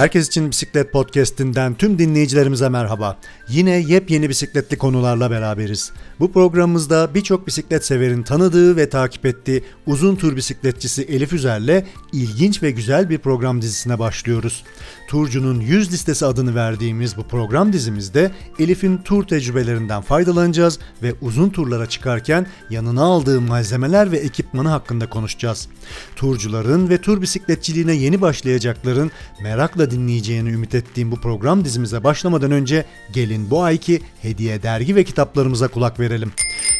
Herkes 0.00 0.28
için 0.28 0.50
Bisiklet 0.50 0.92
Podcast'inden 0.92 1.74
tüm 1.74 1.98
dinleyicilerimize 1.98 2.68
merhaba. 2.68 3.18
Yine 3.48 3.70
yepyeni 3.70 4.28
bisikletli 4.28 4.78
konularla 4.78 5.30
beraberiz. 5.30 5.92
Bu 6.20 6.32
programımızda 6.32 7.14
birçok 7.14 7.46
bisiklet 7.46 7.84
severin 7.84 8.22
tanıdığı 8.22 8.76
ve 8.76 8.88
takip 8.88 9.26
ettiği 9.26 9.64
uzun 9.86 10.16
tur 10.16 10.36
bisikletçisi 10.36 11.02
Elif 11.02 11.32
Üzer'le 11.32 11.84
ilginç 12.12 12.62
ve 12.62 12.70
güzel 12.70 13.10
bir 13.10 13.18
program 13.18 13.62
dizisine 13.62 13.98
başlıyoruz. 13.98 14.64
Turcu'nun 15.10 15.60
100 15.60 15.92
listesi 15.92 16.26
adını 16.26 16.54
verdiğimiz 16.54 17.16
bu 17.16 17.22
program 17.22 17.72
dizimizde 17.72 18.30
Elif'in 18.58 18.98
tur 18.98 19.24
tecrübelerinden 19.24 20.02
faydalanacağız 20.02 20.78
ve 21.02 21.14
uzun 21.20 21.50
turlara 21.50 21.86
çıkarken 21.86 22.46
yanına 22.70 23.02
aldığı 23.02 23.40
malzemeler 23.40 24.12
ve 24.12 24.16
ekipmanı 24.16 24.68
hakkında 24.68 25.10
konuşacağız. 25.10 25.68
Turcuların 26.16 26.88
ve 26.88 27.00
tur 27.00 27.22
bisikletçiliğine 27.22 27.92
yeni 27.92 28.20
başlayacakların 28.20 29.10
merakla 29.42 29.90
dinleyeceğini 29.90 30.50
ümit 30.50 30.74
ettiğim 30.74 31.12
bu 31.12 31.16
program 31.16 31.64
dizimize 31.64 32.04
başlamadan 32.04 32.50
önce 32.50 32.84
gelin 33.12 33.50
bu 33.50 33.62
ayki 33.62 34.02
hediye 34.22 34.62
dergi 34.62 34.96
ve 34.96 35.04
kitaplarımıza 35.04 35.68
kulak 35.68 36.00
verelim. 36.00 36.32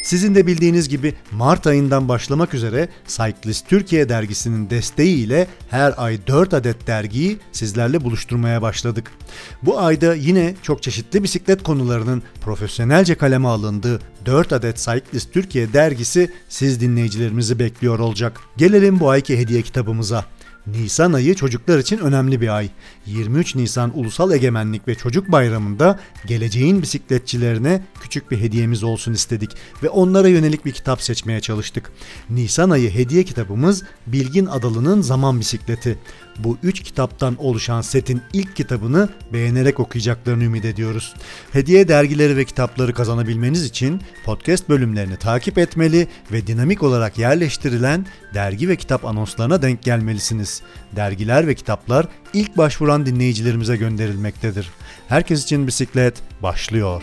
Sizin 0.02 0.34
de 0.34 0.46
bildiğiniz 0.46 0.88
gibi 0.88 1.14
Mart 1.30 1.66
ayından 1.66 2.08
başlamak 2.08 2.54
üzere 2.54 2.88
Cyclist 3.06 3.68
Türkiye 3.68 4.08
dergisinin 4.08 4.70
desteğiyle 4.70 5.46
her 5.70 5.94
ay 5.96 6.26
4 6.26 6.54
adet 6.54 6.86
dergiyi 6.86 7.38
sizlerle 7.52 8.04
buluşturmaya 8.20 8.62
başladık. 8.62 9.12
Bu 9.62 9.80
ayda 9.80 10.14
yine 10.14 10.54
çok 10.62 10.82
çeşitli 10.82 11.22
bisiklet 11.22 11.62
konularının 11.62 12.22
profesyonelce 12.40 13.14
kaleme 13.14 13.48
alındığı 13.48 14.00
4 14.26 14.52
adet 14.52 14.76
Cyclist 14.76 15.32
Türkiye 15.32 15.72
dergisi 15.72 16.30
siz 16.48 16.80
dinleyicilerimizi 16.80 17.58
bekliyor 17.58 17.98
olacak. 17.98 18.40
Gelelim 18.56 19.00
bu 19.00 19.10
ayki 19.10 19.38
hediye 19.38 19.62
kitabımıza. 19.62 20.24
Nisan 20.66 21.12
ayı 21.12 21.34
çocuklar 21.34 21.78
için 21.78 21.98
önemli 21.98 22.40
bir 22.40 22.56
ay. 22.56 22.68
23 23.06 23.54
Nisan 23.54 23.98
Ulusal 23.98 24.32
Egemenlik 24.32 24.88
ve 24.88 24.94
Çocuk 24.94 25.32
Bayramı'nda 25.32 25.98
geleceğin 26.26 26.82
bisikletçilerine 26.82 27.82
küçük 28.00 28.30
bir 28.30 28.38
hediyemiz 28.38 28.82
olsun 28.82 29.12
istedik 29.12 29.50
ve 29.82 29.88
onlara 29.88 30.28
yönelik 30.28 30.64
bir 30.64 30.72
kitap 30.72 31.02
seçmeye 31.02 31.40
çalıştık. 31.40 31.92
Nisan 32.30 32.70
ayı 32.70 32.90
hediye 32.90 33.24
kitabımız 33.24 33.82
Bilgin 34.06 34.46
Adalı'nın 34.46 35.00
Zaman 35.00 35.40
Bisikleti. 35.40 35.98
Bu 36.38 36.58
üç 36.62 36.82
kitaptan 36.82 37.36
oluşan 37.38 37.80
setin 37.80 38.22
ilk 38.32 38.56
kitabını 38.56 39.08
beğenerek 39.32 39.80
okuyacaklarını 39.80 40.44
ümit 40.44 40.64
ediyoruz. 40.64 41.14
Hediye 41.52 41.88
dergileri 41.88 42.36
ve 42.36 42.44
kitapları 42.44 42.94
kazanabilmeniz 42.94 43.64
için 43.64 44.02
podcast 44.24 44.68
bölümlerini 44.68 45.16
takip 45.16 45.58
etmeli 45.58 46.08
ve 46.32 46.46
dinamik 46.46 46.82
olarak 46.82 47.18
yerleştirilen 47.18 48.06
dergi 48.34 48.68
ve 48.68 48.76
kitap 48.76 49.04
anonslarına 49.04 49.62
denk 49.62 49.82
gelmelisiniz. 49.82 50.62
Dergiler 50.96 51.46
ve 51.46 51.54
kitaplar 51.54 52.06
ilk 52.32 52.56
başvuran 52.56 53.06
dinleyicilerimize 53.06 53.76
gönderilmektedir. 53.76 54.70
Herkes 55.08 55.44
için 55.44 55.66
bisiklet 55.66 56.22
başlıyor. 56.42 57.02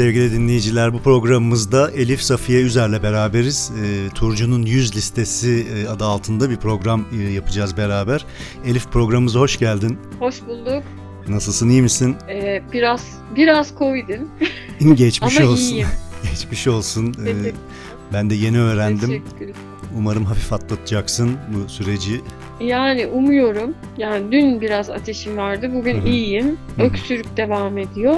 Sevgili 0.00 0.32
dinleyiciler 0.32 0.92
bu 0.92 1.02
programımızda 1.02 1.90
Elif 1.90 2.22
Safiye 2.22 2.60
Üzer'le 2.60 3.02
beraberiz. 3.02 3.72
E, 3.84 4.14
Turcu'nun 4.14 4.62
100 4.62 4.96
listesi 4.96 5.66
e, 5.76 5.88
adı 5.88 6.04
altında 6.04 6.50
bir 6.50 6.56
program 6.56 7.04
e, 7.18 7.22
yapacağız 7.22 7.76
beraber. 7.76 8.26
Elif 8.66 8.92
programımıza 8.92 9.40
hoş 9.40 9.58
geldin. 9.58 9.98
Hoş 10.18 10.46
bulduk. 10.46 10.82
Nasılsın 11.28 11.68
iyi 11.68 11.82
misin? 11.82 12.16
Ee, 12.28 12.62
biraz 12.72 13.06
biraz 13.36 13.72
Covid'im. 13.78 14.28
Geçmiş 14.94 15.40
Ama 15.40 15.50
olsun. 15.50 15.62
iyiyim. 15.74 15.88
Geçmiş 16.30 16.66
olsun. 16.66 17.14
Ee, 17.26 17.52
ben 18.12 18.30
de 18.30 18.34
yeni 18.34 18.60
öğrendim. 18.60 19.22
Umarım 19.98 20.24
hafif 20.24 20.52
atlatacaksın 20.52 21.30
bu 21.54 21.68
süreci. 21.68 22.20
Yani 22.60 23.06
umuyorum. 23.06 23.74
Yani 23.98 24.32
dün 24.32 24.60
biraz 24.60 24.90
ateşim 24.90 25.36
vardı. 25.36 25.70
Bugün 25.74 25.96
Hı 25.96 26.02
hı. 26.02 26.08
iyiyim. 26.08 26.58
Hı 26.76 26.82
hı. 26.82 26.86
Öksürük 26.86 27.36
devam 27.36 27.78
ediyor. 27.78 28.16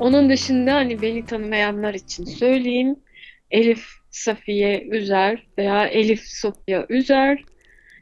Onun 0.00 0.30
dışında 0.30 0.74
hani 0.74 1.02
beni 1.02 1.24
tanımayanlar 1.24 1.94
için 1.94 2.24
söyleyeyim. 2.24 2.96
Elif 3.50 3.84
Safiye 4.10 4.82
Üzer 4.82 5.46
veya 5.58 5.86
Elif 5.86 6.20
Sofya 6.20 6.86
Üzer 6.88 7.44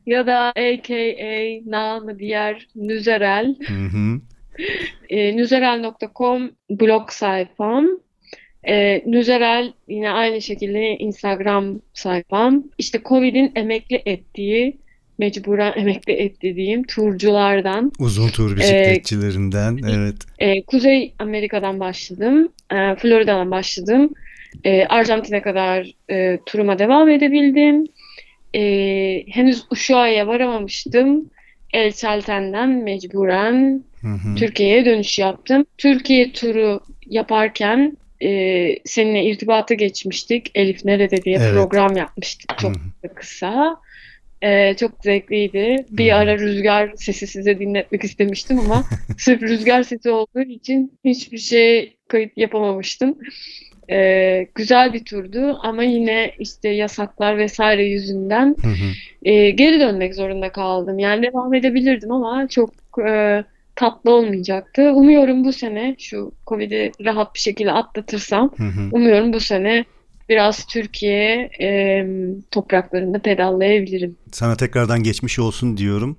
ya 0.06 0.26
da 0.26 0.38
AKA 0.38 1.60
namı 1.66 2.18
diğer 2.18 2.68
Nüzerel. 2.76 3.56
Hı 3.66 3.74
hı. 3.74 4.20
E, 5.08 5.36
Nüzerel.com 5.36 6.50
blog 6.70 7.10
sayfam. 7.10 7.88
E, 8.68 9.02
Nüzerel 9.06 9.72
yine 9.88 10.10
aynı 10.10 10.42
şekilde 10.42 10.96
Instagram 10.96 11.80
sayfam. 11.94 12.64
İşte 12.78 13.00
Covid'in 13.04 13.52
emekli 13.54 14.02
ettiği, 14.06 14.78
mecburen 15.18 15.72
emekli 15.76 16.12
ettiğim 16.12 16.82
turculardan. 16.86 17.92
Uzun 17.98 18.28
tur 18.28 18.56
bisikletçilerinden. 18.56 19.78
evet. 19.96 20.16
E, 20.38 20.62
Kuzey 20.62 21.12
Amerika'dan 21.18 21.80
başladım. 21.80 22.48
E, 22.72 22.94
Florida'dan 22.96 23.50
başladım. 23.50 24.10
E, 24.64 24.84
Arjantin'e 24.86 25.42
kadar 25.42 25.90
e, 26.10 26.38
turuma 26.46 26.78
devam 26.78 27.08
edebildim. 27.08 27.86
E, 28.54 28.62
henüz 29.28 29.64
Ushuaia'ya 29.70 30.26
varamamıştım. 30.26 31.30
El 31.72 31.92
Chalten'den 31.92 32.68
mecburen. 32.70 33.84
Türkiye'ye 34.38 34.84
dönüş 34.84 35.18
yaptım. 35.18 35.64
Türkiye 35.78 36.32
turu 36.32 36.80
yaparken 37.06 37.96
e, 38.22 38.28
seninle 38.84 39.24
irtibata 39.24 39.74
geçmiştik. 39.74 40.50
Elif 40.54 40.84
nerede 40.84 41.22
diye 41.22 41.36
Evet. 41.40 41.52
program 41.54 41.96
yapmıştık 41.96 42.58
çok 42.58 42.70
Hı 42.76 42.80
hı. 43.08 43.14
kısa. 43.14 43.76
E, 44.42 44.76
çok 44.76 44.90
zevkliydi. 45.02 45.86
Bir 45.90 46.20
ara 46.20 46.38
rüzgar 46.38 46.92
sesi 46.96 47.26
size 47.26 47.58
dinletmek 47.58 48.04
istemiştim 48.04 48.58
ama 48.58 48.84
sırf 49.18 49.42
rüzgar 49.42 49.82
sesi 49.82 50.10
olduğu 50.10 50.40
için 50.40 50.98
hiçbir 51.04 51.38
şey 51.38 51.96
kayıt 52.08 52.38
yapamamıştım. 52.38 53.18
E, 53.90 54.46
güzel 54.54 54.92
bir 54.92 55.04
turdu 55.04 55.58
ama 55.62 55.82
yine 55.82 56.32
işte 56.38 56.68
yasaklar 56.68 57.38
vesaire 57.38 57.84
yüzünden 57.84 58.56
Hı 58.62 58.68
hı. 58.68 59.30
e, 59.30 59.50
geri 59.50 59.80
dönmek 59.80 60.14
zorunda 60.14 60.52
kaldım. 60.52 60.98
Yani 60.98 61.22
devam 61.22 61.54
edebilirdim 61.54 62.12
ama 62.12 62.48
çok 62.48 62.70
e, 63.08 63.44
tatlı 63.76 64.10
olmayacaktı. 64.10 64.92
Umuyorum 64.92 65.44
bu 65.44 65.52
sene 65.52 65.96
şu 65.98 66.32
Covid'i 66.46 66.92
rahat 67.04 67.34
bir 67.34 67.40
şekilde 67.40 67.72
atlatırsam, 67.72 68.52
hı. 68.56 68.64
umuyorum 68.92 69.32
bu 69.32 69.40
sene 69.40 69.84
biraz 70.28 70.66
Türkiye 70.66 71.50
e, 71.60 72.06
topraklarında 72.50 73.18
pedallayabilirim. 73.18 74.16
Sana 74.32 74.56
tekrardan 74.56 75.02
geçmiş 75.02 75.38
olsun 75.38 75.76
diyorum. 75.76 76.16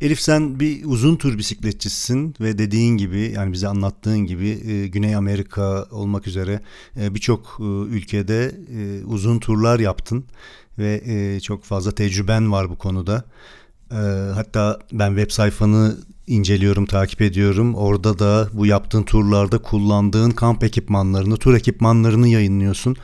Elif 0.00 0.20
sen 0.20 0.60
bir 0.60 0.84
uzun 0.84 1.16
tur 1.16 1.38
bisikletçisisin 1.38 2.34
ve 2.40 2.58
dediğin 2.58 2.96
gibi 2.96 3.32
yani 3.36 3.52
bize 3.52 3.68
anlattığın 3.68 4.18
gibi 4.18 4.48
e, 4.48 4.86
Güney 4.86 5.16
Amerika 5.16 5.84
olmak 5.90 6.26
üzere 6.26 6.60
e, 7.00 7.14
birçok 7.14 7.56
e, 7.60 7.64
ülkede 7.64 8.52
e, 8.78 9.04
uzun 9.04 9.38
turlar 9.38 9.80
yaptın 9.80 10.24
ve 10.78 11.02
e, 11.06 11.40
çok 11.40 11.64
fazla 11.64 11.92
tecrüben 11.92 12.52
var 12.52 12.70
bu 12.70 12.78
konuda. 12.78 13.24
Hatta 14.34 14.78
ben 14.92 15.08
web 15.08 15.30
sayfanı 15.30 15.96
inceliyorum, 16.26 16.86
takip 16.86 17.22
ediyorum. 17.22 17.74
Orada 17.74 18.18
da 18.18 18.48
bu 18.52 18.66
yaptığın 18.66 19.02
turlarda 19.02 19.58
kullandığın 19.58 20.30
kamp 20.30 20.64
ekipmanlarını, 20.64 21.36
tur 21.36 21.54
ekipmanlarını 21.54 22.28
yayınlıyorsun 22.28 22.96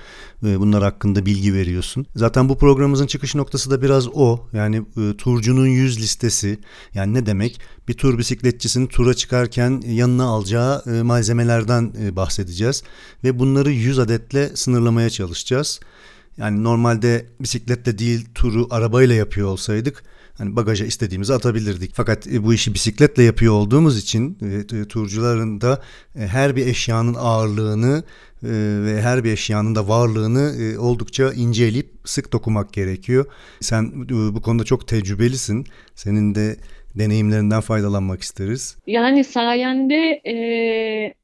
ve 0.43 0.61
bunlar 0.61 0.83
hakkında 0.83 1.27
bilgi 1.27 1.55
veriyorsun. 1.55 2.07
Zaten 2.17 2.49
bu 2.49 2.59
programımızın 2.59 3.07
çıkış 3.07 3.35
noktası 3.35 3.71
da 3.71 3.83
biraz 3.83 4.09
o. 4.09 4.49
Yani 4.53 4.77
e, 4.77 5.17
turcunun 5.17 5.67
yüz 5.67 6.01
listesi. 6.01 6.59
Yani 6.95 7.15
ne 7.15 7.27
demek? 7.27 7.61
Bir 7.89 7.95
tur 7.95 8.19
bisikletçisinin 8.19 8.87
tura 8.87 9.15
çıkarken 9.15 9.83
yanına 9.87 10.25
alacağı 10.25 10.83
e, 10.87 11.03
malzemelerden 11.03 11.93
e, 12.03 12.17
bahsedeceğiz 12.17 12.83
ve 13.25 13.39
bunları 13.39 13.71
100 13.71 13.99
adetle 13.99 14.57
sınırlamaya 14.57 15.11
çalışacağız. 15.11 15.81
Yani 16.37 16.65
normalde 16.65 17.27
bisikletle 17.41 17.99
değil 17.99 18.27
turu 18.35 18.67
arabayla 18.71 19.15
yapıyor 19.15 19.49
olsaydık 19.49 20.03
hani 20.41 20.57
bagaja 20.57 20.85
istediğimizi 20.85 21.35
atabilirdik. 21.35 21.91
Fakat 21.95 22.27
e, 22.27 22.45
bu 22.45 22.55
işi 22.55 22.75
bisikletle 22.75 23.23
yapıyor 23.23 23.55
olduğumuz 23.55 23.99
için 23.99 24.39
e, 24.43 24.77
e, 24.79 24.85
turcuların 24.85 25.61
da 25.61 25.83
e, 26.17 26.19
her 26.19 26.57
bir 26.57 26.67
eşyanın 26.67 27.15
ağırlığını 27.19 28.05
e, 28.43 28.51
ve 28.85 29.03
her 29.03 29.25
bir 29.25 29.33
eşyanın 29.33 29.75
da 29.75 29.89
varlığını 29.89 30.63
e, 30.63 30.79
oldukça 30.79 31.33
inceleyip 31.33 31.91
sık 32.05 32.33
dokumak 32.33 32.73
gerekiyor. 32.73 33.27
Sen 33.61 33.85
e, 33.85 34.35
bu 34.35 34.43
konuda 34.43 34.65
çok 34.65 34.89
tecrübelisin. 34.89 35.67
Senin 35.95 36.35
de 36.35 36.57
deneyimlerinden 36.99 37.61
faydalanmak 37.61 38.23
isteriz. 38.23 38.77
Yani 38.87 39.25
sayende 39.25 40.21
e, 40.27 40.35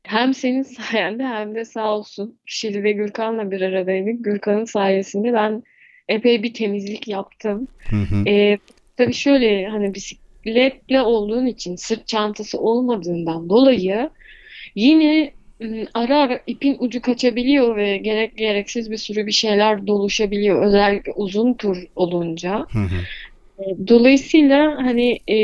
hem 0.03 0.35
senin 0.35 0.63
sayende 0.83 1.25
hem 1.25 1.55
de 1.55 1.65
sağ 1.65 1.93
olsun 1.93 2.39
Şili 2.47 2.83
ve 2.83 2.93
Gürkan'la 2.93 3.51
bir 3.51 3.61
aradaydık. 3.61 4.25
Gürkan'ın 4.25 4.65
sayesinde 4.65 5.33
ben 5.33 5.63
epey 6.09 6.43
bir 6.43 6.55
temizlik 6.55 7.09
yaptım. 7.09 7.69
Hı 7.91 7.97
hı. 7.97 8.29
Ee, 8.29 8.59
tabii 8.97 9.15
şöyle 9.15 9.67
hani 9.67 9.95
bisikletle 9.95 11.03
olduğun 11.03 11.47
için 11.47 11.77
sırt 11.77 12.09
çantası 12.09 12.59
olmadığından 12.59 13.49
dolayı 13.49 14.11
yine 14.75 15.33
ım, 15.63 15.87
ara 15.95 16.19
ara 16.19 16.41
ipin 16.47 16.77
ucu 16.79 17.03
kaçabiliyor 17.03 17.77
ve 17.77 17.97
gerek 17.97 18.37
gereksiz 18.37 18.91
bir 18.91 18.97
sürü 18.97 19.27
bir 19.27 19.33
şeyler 19.33 19.87
doluşabiliyor. 19.87 20.63
Özellikle 20.63 21.13
uzun 21.13 21.55
tur 21.55 21.85
olunca. 21.97 22.67
Hı 22.73 22.79
hı. 22.79 23.07
Dolayısıyla 23.89 24.77
hani 24.77 25.19
e, 25.31 25.37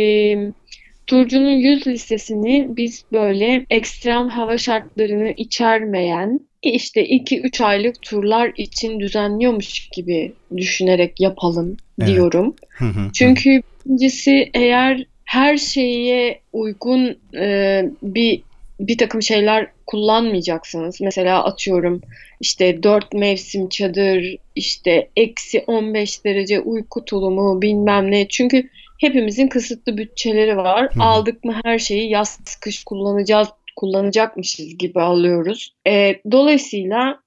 turcunun 1.06 1.50
yüz 1.50 1.86
listesini 1.86 2.66
biz 2.68 3.04
böyle 3.12 3.66
ekstrem 3.70 4.28
hava 4.28 4.58
şartlarını 4.58 5.30
içermeyen 5.36 6.40
işte 6.62 7.06
2-3 7.06 7.64
aylık 7.64 8.02
turlar 8.02 8.52
için 8.56 9.00
düzenliyormuş 9.00 9.88
gibi 9.88 10.32
düşünerek 10.56 11.20
yapalım 11.20 11.76
Evet. 12.00 12.08
diyorum. 12.08 12.56
Hı 12.68 12.84
hı. 12.84 13.10
Çünkü 13.12 13.62
birincisi 13.86 14.50
eğer 14.54 15.06
her 15.24 15.56
şeye 15.56 16.40
uygun 16.52 17.18
e, 17.36 17.84
bir 18.02 18.42
bir 18.80 18.98
takım 18.98 19.22
şeyler 19.22 19.66
kullanmayacaksınız. 19.86 21.00
Mesela 21.00 21.44
atıyorum 21.44 22.00
işte 22.40 22.82
dört 22.82 23.12
mevsim 23.12 23.68
çadır, 23.68 24.36
işte 24.56 25.08
eksi 25.16 25.64
15 25.66 26.24
derece 26.24 26.60
uyku 26.60 27.04
tulumu 27.04 27.62
bilmem 27.62 28.10
ne. 28.10 28.28
Çünkü 28.28 28.68
hepimizin 29.00 29.48
kısıtlı 29.48 29.98
bütçeleri 29.98 30.56
var. 30.56 30.88
Hı. 30.94 31.02
Aldık 31.02 31.44
mı 31.44 31.60
her 31.64 31.78
şeyi 31.78 32.10
yaz 32.10 32.38
kış 32.60 32.84
kullanacağız 32.84 33.48
kullanacakmışız 33.76 34.78
gibi 34.78 35.00
alıyoruz. 35.00 35.74
E, 35.86 36.20
dolayısıyla 36.32 37.22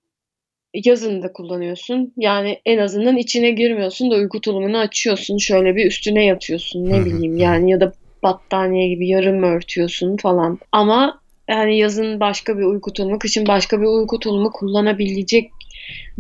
yazın 0.74 1.22
da 1.22 1.34
kullanıyorsun. 1.34 2.14
Yani 2.18 2.60
en 2.66 2.78
azından 2.78 3.18
içine 3.18 3.52
girmiyorsun 3.52 4.12
da 4.12 4.16
uyku 4.16 4.42
tulumunu 4.42 4.78
açıyorsun. 4.78 5.38
Şöyle 5.38 5.76
bir 5.76 5.86
üstüne 5.86 6.26
yatıyorsun 6.26 6.90
ne 6.90 7.06
bileyim 7.06 7.38
yani 7.38 7.72
ya 7.72 7.82
da 7.82 7.94
battaniye 8.24 8.90
gibi 8.90 9.08
yarım 9.08 9.44
örtüyorsun 9.44 10.18
falan. 10.18 10.60
Ama 10.72 11.22
yani 11.50 11.78
yazın 11.78 12.20
başka 12.20 12.58
bir 12.58 12.64
uyku 12.64 12.94
tulumu, 12.94 13.20
kışın 13.20 13.48
başka 13.48 13.82
bir 13.82 13.86
uyku 13.86 14.20
tulumu 14.20 14.52
kullanabilecek 14.52 15.52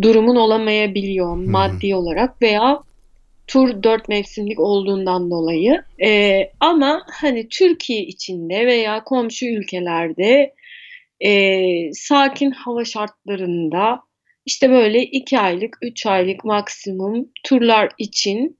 durumun 0.01 0.35
olamayabiliyor 0.35 1.35
maddi 1.35 1.95
olarak 1.95 2.41
veya 2.41 2.79
tur 3.47 3.83
dört 3.83 4.09
mevsimlik 4.09 4.59
olduğundan 4.59 5.31
dolayı. 5.31 5.83
Ee, 6.05 6.51
ama 6.59 7.03
hani 7.11 7.49
Türkiye 7.49 8.01
içinde 8.01 8.65
veya 8.65 9.03
komşu 9.03 9.45
ülkelerde 9.45 10.53
e, 11.19 11.93
sakin 11.93 12.51
hava 12.51 12.85
şartlarında 12.85 13.99
işte 14.45 14.69
böyle 14.69 15.03
2 15.03 15.39
aylık, 15.39 15.77
3 15.81 16.05
aylık 16.05 16.45
maksimum 16.45 17.29
turlar 17.43 17.89
için 17.97 18.57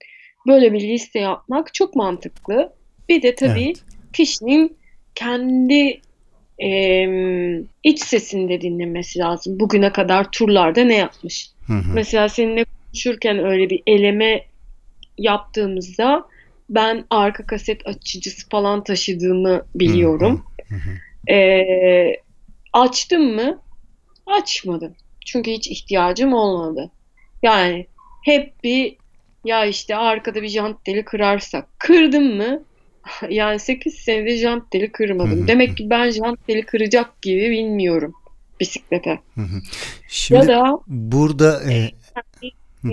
böyle 0.47 0.73
bir 0.73 0.81
liste 0.81 1.19
yapmak 1.19 1.73
çok 1.73 1.95
mantıklı. 1.95 2.73
Bir 3.09 3.21
de 3.21 3.35
tabii 3.35 3.63
Evet. 3.63 3.83
kişinin 4.13 4.77
kendi 5.15 6.01
em, 6.59 7.67
iç 7.83 7.99
sesini 7.99 8.49
de 8.49 8.61
dinlemesi 8.61 9.19
lazım. 9.19 9.59
Bugüne 9.59 9.91
kadar 9.91 10.31
turlarda 10.31 10.83
ne 10.83 10.95
yapmış? 10.95 11.49
Hı 11.67 11.73
hı. 11.73 11.93
Mesela 11.93 12.29
seninle 12.29 12.65
konuşurken 12.65 13.45
öyle 13.45 13.69
bir 13.69 13.83
eleme 13.87 14.43
yaptığımızda 15.17 16.25
ben 16.69 17.05
arka 17.09 17.45
kaset 17.45 17.87
açıcısı 17.87 18.49
falan 18.49 18.83
taşıdığımı 18.83 19.65
biliyorum. 19.75 20.45
Ee, 21.29 22.15
açtım 22.73 23.35
mı? 23.35 23.61
Açmadım. 24.25 24.95
Çünkü 25.25 25.51
hiç 25.51 25.67
ihtiyacım 25.67 26.33
olmadı. 26.33 26.91
Yani 27.43 27.87
hep 28.23 28.63
bir 28.63 28.97
ya 29.45 29.65
işte 29.65 29.95
arkada 29.95 30.41
bir 30.41 30.49
jant 30.49 30.87
deli 30.87 31.05
kırarsak. 31.05 31.79
Kırdım 31.79 32.35
mı? 32.35 32.63
Yani 33.29 33.59
8 33.59 33.93
senede 33.95 34.37
jant 34.37 34.73
deli 34.73 34.91
kırmadım. 34.91 35.47
Demek 35.47 35.77
ki 35.77 35.89
ben 35.89 36.09
jant 36.11 36.47
deli 36.47 36.65
kıracak 36.65 37.21
gibi 37.21 37.51
bilmiyorum 37.51 38.13
bisiklete. 38.59 39.19
Hı. 39.35 39.41
Ya 39.41 39.47
Şimdi 40.07 40.47
da 40.47 40.79
burada 40.87 41.71
e. 41.71 41.91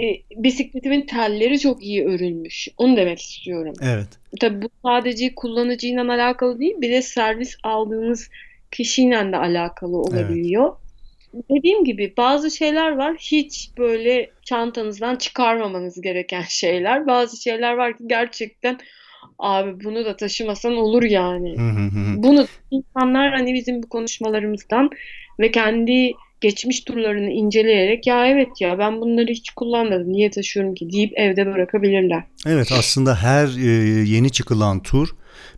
e, 0.00 0.23
bisikletimin 0.37 1.06
telleri 1.06 1.59
çok 1.59 1.83
iyi 1.83 2.05
örülmüş. 2.05 2.69
Onu 2.77 2.97
demek 2.97 3.19
istiyorum. 3.19 3.75
evet. 3.83 4.09
Tabii 4.41 4.62
bu 4.62 4.69
sadece 4.85 5.35
kullanıcıyla 5.35 6.12
alakalı 6.12 6.61
değil, 6.61 6.75
bir 6.79 6.91
de 6.91 7.03
servis 7.03 7.56
aldığınız 7.62 8.31
kişiyle 8.71 9.33
de 9.33 9.37
alakalı 9.37 9.97
olabiliyor. 9.97 10.77
Dediğim 11.50 11.85
gibi 11.85 12.15
bazı 12.17 12.50
şeyler 12.50 12.91
var 12.91 13.17
hiç 13.19 13.71
böyle 13.79 14.31
çantanızdan 14.44 15.17
çıkarmamanız 15.17 16.00
gereken 16.00 16.43
şeyler. 16.43 17.06
Bazı 17.06 17.43
şeyler 17.43 17.73
var 17.73 17.99
ki 17.99 18.05
gerçekten 18.06 18.79
abi 19.38 19.85
bunu 19.85 20.05
da 20.05 20.17
taşımasan 20.17 20.77
olur 20.77 21.03
yani. 21.03 21.59
Hı 21.59 21.62
hı 21.62 21.81
hı 21.81 22.00
hı. 22.00 22.23
Bunu 22.23 22.47
insanlar 22.71 23.33
hani 23.33 23.55
bizim 23.55 23.83
bu 23.83 23.88
konuşmalarımızdan 23.88 24.91
ve 25.41 25.50
kendi 25.50 26.12
geçmiş 26.43 26.81
turlarını 26.81 27.31
inceleyerek 27.31 28.06
ya 28.06 28.27
evet 28.27 28.61
ya 28.61 28.79
ben 28.79 29.00
bunları 29.00 29.31
hiç 29.31 29.50
kullanmadım 29.50 30.12
niye 30.12 30.31
taşıyorum 30.31 30.75
ki 30.75 30.93
deyip 30.93 31.19
evde 31.19 31.47
bırakabilirler. 31.47 32.23
Evet 32.47 32.73
aslında 32.73 33.17
her 33.17 33.47
e, 33.47 33.71
yeni 34.09 34.31
çıkılan 34.31 34.83
tur 34.83 35.09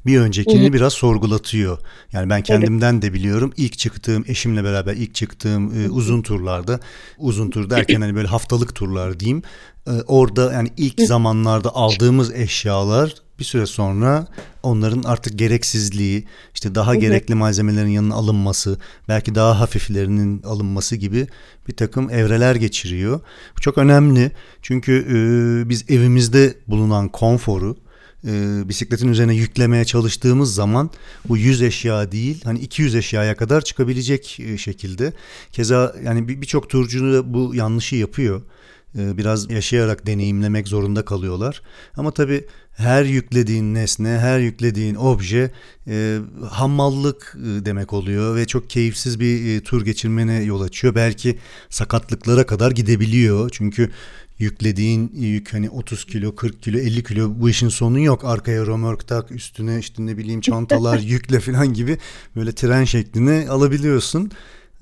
bir 0.07 0.19
öncekini 0.19 0.73
biraz 0.73 0.93
sorgulatıyor. 0.93 1.79
Yani 2.13 2.31
ben 2.31 2.35
Evet. 2.37 2.47
kendimden 2.47 3.03
de 3.03 3.13
biliyorum. 3.13 3.53
İlk 3.57 3.79
çıktığım 3.79 4.25
eşimle 4.29 4.65
beraber 4.65 4.95
ilk 4.95 5.15
çıktığım 5.15 5.85
e, 5.85 5.91
uzun 5.91 6.23
turlarda 6.23 6.81
uzun 7.19 7.51
tur 7.51 7.71
derken 7.71 8.01
hani 8.01 8.15
böyle 8.15 8.29
haftalık 8.29 8.75
turlar 8.75 9.21
diyeyim. 9.21 9.43
E, 9.87 9.91
orada 10.07 10.53
yani 10.53 10.69
ilk 10.77 11.01
zamanlarda 11.01 11.75
aldığımız 11.75 12.35
eşyalar 12.35 13.15
bir 13.39 13.45
süre 13.45 13.67
sonra 13.67 14.27
onların 14.63 15.03
artık 15.03 15.39
gereksizliği, 15.39 16.25
işte 16.55 16.75
daha 16.75 16.95
gerekli 16.95 17.35
malzemelerin 17.35 17.89
yanına 17.89 18.15
alınması, 18.15 18.79
belki 19.09 19.35
daha 19.35 19.61
hafiflerinin 19.61 20.43
alınması 20.43 20.97
gibi 20.97 21.27
bir 21.69 21.73
takım 21.77 22.11
evreler 22.11 22.55
geçiriyor. 22.55 23.21
Bu 23.57 23.61
çok 23.61 23.79
önemli 23.79 24.31
çünkü 24.63 24.93
e, 25.09 25.69
biz 25.69 25.85
evimizde 25.91 26.55
bulunan 26.69 27.09
konforu 27.09 27.77
e, 28.27 28.63
bisikletin 28.69 29.09
üzerine 29.09 29.35
yüklemeye 29.35 29.85
çalıştığımız 29.85 30.55
zaman 30.55 30.91
bu 31.29 31.37
100 31.37 31.63
eşya 31.63 32.13
değil 32.13 32.41
hani 32.45 32.59
200 32.59 32.95
eşyaya 32.95 33.37
kadar 33.37 33.61
çıkabilecek 33.63 34.41
e, 34.41 34.59
şekilde. 34.59 35.13
Keza 35.53 35.95
yani 36.05 36.29
bir- 36.29 36.41
birçok 36.41 36.71
turcu 36.71 37.13
da 37.13 37.35
bu 37.35 37.55
yanlışı 37.55 37.97
yapıyor. 37.97 38.43
E, 38.99 39.17
Biraz 39.17 39.51
yaşayarak 39.51 40.07
deneyimlemek 40.07 40.69
zorunda 40.69 41.05
kalıyorlar. 41.05 41.63
Ama 41.97 42.11
tabii 42.11 42.45
her 42.77 43.05
yüklediğin 43.05 43.75
nesne, 43.75 44.09
her 44.09 44.39
yüklediğin 44.39 44.95
obje 44.95 45.51
e, 45.89 46.19
hamallık 46.51 47.37
e, 47.37 47.65
demek 47.65 47.93
oluyor 47.93 48.37
ve 48.37 48.47
çok 48.47 48.71
keyifsiz 48.71 49.21
bir 49.21 49.57
e, 49.57 49.61
tur 49.61 49.85
geçirmene 49.85 50.43
yol 50.43 50.61
açıyor. 50.61 50.95
Belki 50.95 51.39
sakatlıklara 51.69 52.47
kadar 52.47 52.71
gidebiliyor. 52.71 53.51
Çünkü 53.53 53.91
yüklediğin 54.39 55.13
yük 55.15 55.55
hani 55.55 55.71
30 55.71 56.05
kilo, 56.05 56.35
40 56.35 56.63
kilo, 56.63 56.79
50 56.79 57.05
kilo 57.05 57.31
bu 57.41 57.51
işin 57.51 57.69
sonu 57.69 58.01
yok. 58.01 58.25
Arkaya 58.25 58.67
römork 58.67 59.09
tak, 59.09 59.33
üstüne 59.33 59.79
işte 59.79 60.07
ne 60.07 60.19
bileyim 60.19 60.41
çantalar 60.41 60.99
yükle 61.05 61.41
falan 61.41 61.73
gibi 61.75 61.99
böyle 62.37 62.53
tren 62.53 62.85
şeklini 62.85 63.49
alabiliyorsun. 63.49 64.31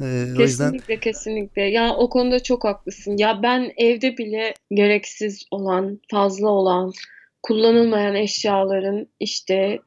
E, 0.00 0.04
o 0.38 0.40
yüzden 0.40 0.72
Kesinlikle 0.72 1.00
kesinlikle. 1.00 1.62
Ya 1.62 1.94
o 1.94 2.10
konuda 2.10 2.42
çok 2.42 2.64
haklısın. 2.64 3.16
Ya 3.16 3.40
ben 3.42 3.72
evde 3.76 4.18
bile 4.18 4.54
gereksiz 4.70 5.46
olan, 5.50 6.00
fazla 6.10 6.48
olan, 6.48 6.92
kullanılmayan 7.42 8.14
eşyaların 8.14 9.06
işte 9.20 9.78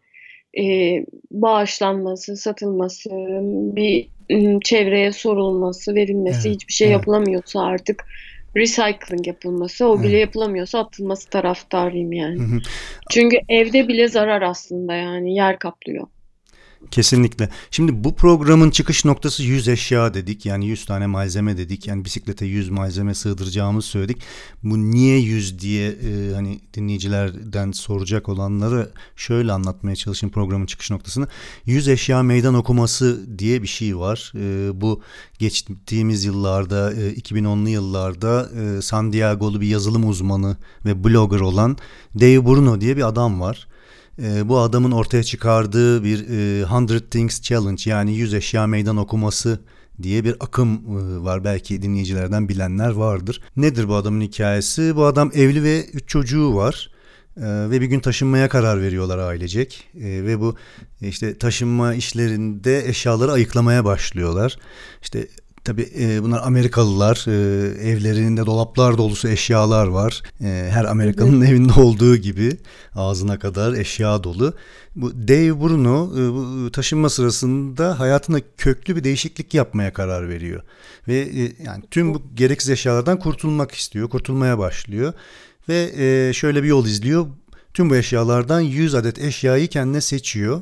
e, 0.60 0.96
bağışlanması, 1.32 2.38
satılması, 2.38 3.10
bir 3.76 4.08
çevreye 4.64 5.12
sorulması, 5.12 5.96
verilmesi, 5.96 6.48
evet, 6.48 6.56
hiçbir 6.56 6.74
şey 6.74 6.88
evet, 6.88 6.98
yapılamıyorsa 6.98 7.62
artık 7.62 8.06
recycling 8.56 9.28
yapılması, 9.28 9.88
o 9.88 10.00
bile 10.00 10.10
evet. 10.10 10.22
yapılamıyorsa 10.22 10.80
atılması 10.80 11.30
taraftarıyım 11.30 12.12
yani. 12.14 12.40
Çünkü 13.10 13.38
evde 13.50 13.88
bile 13.88 14.08
zarar 14.08 14.42
aslında 14.42 14.94
yani 14.94 15.36
yer 15.36 15.60
kaplıyor. 15.60 16.08
Kesinlikle. 16.92 17.50
Şimdi 17.72 18.04
bu 18.04 18.16
programın 18.16 18.70
çıkış 18.70 19.06
noktası 19.06 19.44
100 19.44 19.68
eşya 19.68 20.14
dedik. 20.14 20.46
Yani 20.46 20.68
100 20.68 20.86
tane 20.86 21.08
malzeme 21.08 21.58
dedik. 21.58 21.88
Yani 21.88 22.06
bisiklete 22.06 22.46
100 22.46 22.70
malzeme 22.70 23.14
sığdıracağımızı 23.14 23.88
söyledik. 23.88 24.18
Bu 24.64 24.92
niye 24.92 25.20
100 25.20 25.60
diye 25.60 25.90
e, 25.90 26.34
hani 26.34 26.60
dinleyicilerden 26.74 27.72
soracak 27.72 28.30
olanları 28.30 28.92
şöyle 29.16 29.52
anlatmaya 29.52 29.96
çalışayım 29.96 30.34
programın 30.34 30.66
çıkış 30.66 30.92
noktasını. 30.92 31.28
100 31.66 31.88
eşya 31.88 32.24
meydan 32.24 32.54
okuması 32.54 33.40
diye 33.40 33.62
bir 33.62 33.68
şey 33.68 33.98
var. 33.98 34.34
E, 34.36 34.82
bu 34.82 35.02
geçtiğimiz 35.40 36.26
yıllarda 36.26 36.94
e, 36.94 37.14
2010'lu 37.14 37.70
yıllarda 37.70 38.50
e, 38.62 38.82
San 38.82 39.14
Diego'lu 39.14 39.62
bir 39.62 39.68
yazılım 39.68 40.10
uzmanı 40.10 40.58
ve 40.86 41.04
blogger 41.04 41.40
olan 41.40 41.78
Dave 42.16 42.46
Bruno 42.46 42.82
diye 42.82 42.98
bir 42.98 43.08
adam 43.08 43.42
var. 43.42 43.68
E, 44.24 44.50
bu 44.50 44.60
adamın 44.60 44.92
ortaya 44.92 45.24
çıkardığı 45.24 46.04
bir 46.04 46.30
e, 46.30 46.94
100 46.94 47.10
Things 47.10 47.42
Challenge 47.42 47.84
yani 47.86 48.16
100 48.16 48.34
eşya 48.34 48.68
meydan 48.68 48.98
okuması 48.98 49.60
diye 50.04 50.24
bir 50.24 50.36
akım 50.40 50.74
e, 50.74 51.24
var. 51.24 51.44
Belki 51.44 51.82
dinleyicilerden 51.82 52.50
bilenler 52.50 52.90
vardır. 52.90 53.42
Nedir 53.58 53.88
bu 53.88 53.96
adamın 53.96 54.22
hikayesi? 54.22 54.96
Bu 54.96 55.06
adam 55.06 55.32
evli 55.34 55.64
ve 55.64 55.86
üç 55.86 56.10
çocuğu 56.10 56.56
var. 56.56 56.96
Ee, 57.38 57.42
ve 57.44 57.82
bir 57.82 57.86
gün 57.86 58.00
taşınmaya 58.00 58.50
karar 58.50 58.82
veriyorlar 58.82 59.18
ailecek 59.18 59.84
ee, 59.96 60.04
ve 60.04 60.40
bu 60.40 60.56
işte 61.02 61.38
taşınma 61.38 61.94
işlerinde 61.94 62.90
eşyaları 62.90 63.32
ayıklamaya 63.32 63.86
başlıyorlar. 63.86 64.58
İşte 65.02 65.28
Tabii 65.66 65.90
e, 66.00 66.24
bunlar 66.24 66.42
Amerikalılar. 66.44 67.26
E, 67.28 67.32
evlerinde 67.90 68.46
dolaplar 68.46 68.98
dolusu 68.98 69.28
eşyalar 69.28 69.88
var. 69.88 70.22
E, 70.42 70.70
her 70.72 70.86
Amerikanın 70.86 71.42
evinde 71.42 71.74
olduğu 71.74 72.16
gibi 72.16 72.58
ağzına 72.96 73.40
kadar 73.40 73.74
eşya 73.74 74.24
dolu. 74.24 74.54
Bu 74.96 75.28
Dave 75.28 75.62
Bruno 75.62 76.12
e, 76.18 76.34
bu 76.34 76.72
taşınma 76.72 77.10
sırasında 77.10 78.00
hayatında 78.00 78.40
köklü 78.58 78.96
bir 78.96 79.04
değişiklik 79.04 79.54
yapmaya 79.54 79.94
karar 79.94 80.30
veriyor. 80.30 80.64
Ve 81.08 81.18
e, 81.18 81.64
yani 81.64 81.84
tüm 81.92 82.14
bu 82.14 82.22
gereksiz 82.36 82.70
eşyalardan 82.70 83.20
kurtulmak 83.20 83.72
istiyor. 83.72 84.10
Kurtulmaya 84.10 84.60
başlıyor. 84.60 85.14
Ve 85.70 85.92
e, 85.98 86.34
şöyle 86.34 86.64
bir 86.64 86.68
yol 86.68 86.86
izliyor. 86.86 87.28
Tüm 87.74 87.90
bu 87.90 87.96
eşyalardan 87.96 88.60
100 88.60 88.96
adet 88.96 89.20
eşyayı 89.20 89.68
kendine 89.68 90.02
seçiyor. 90.02 90.62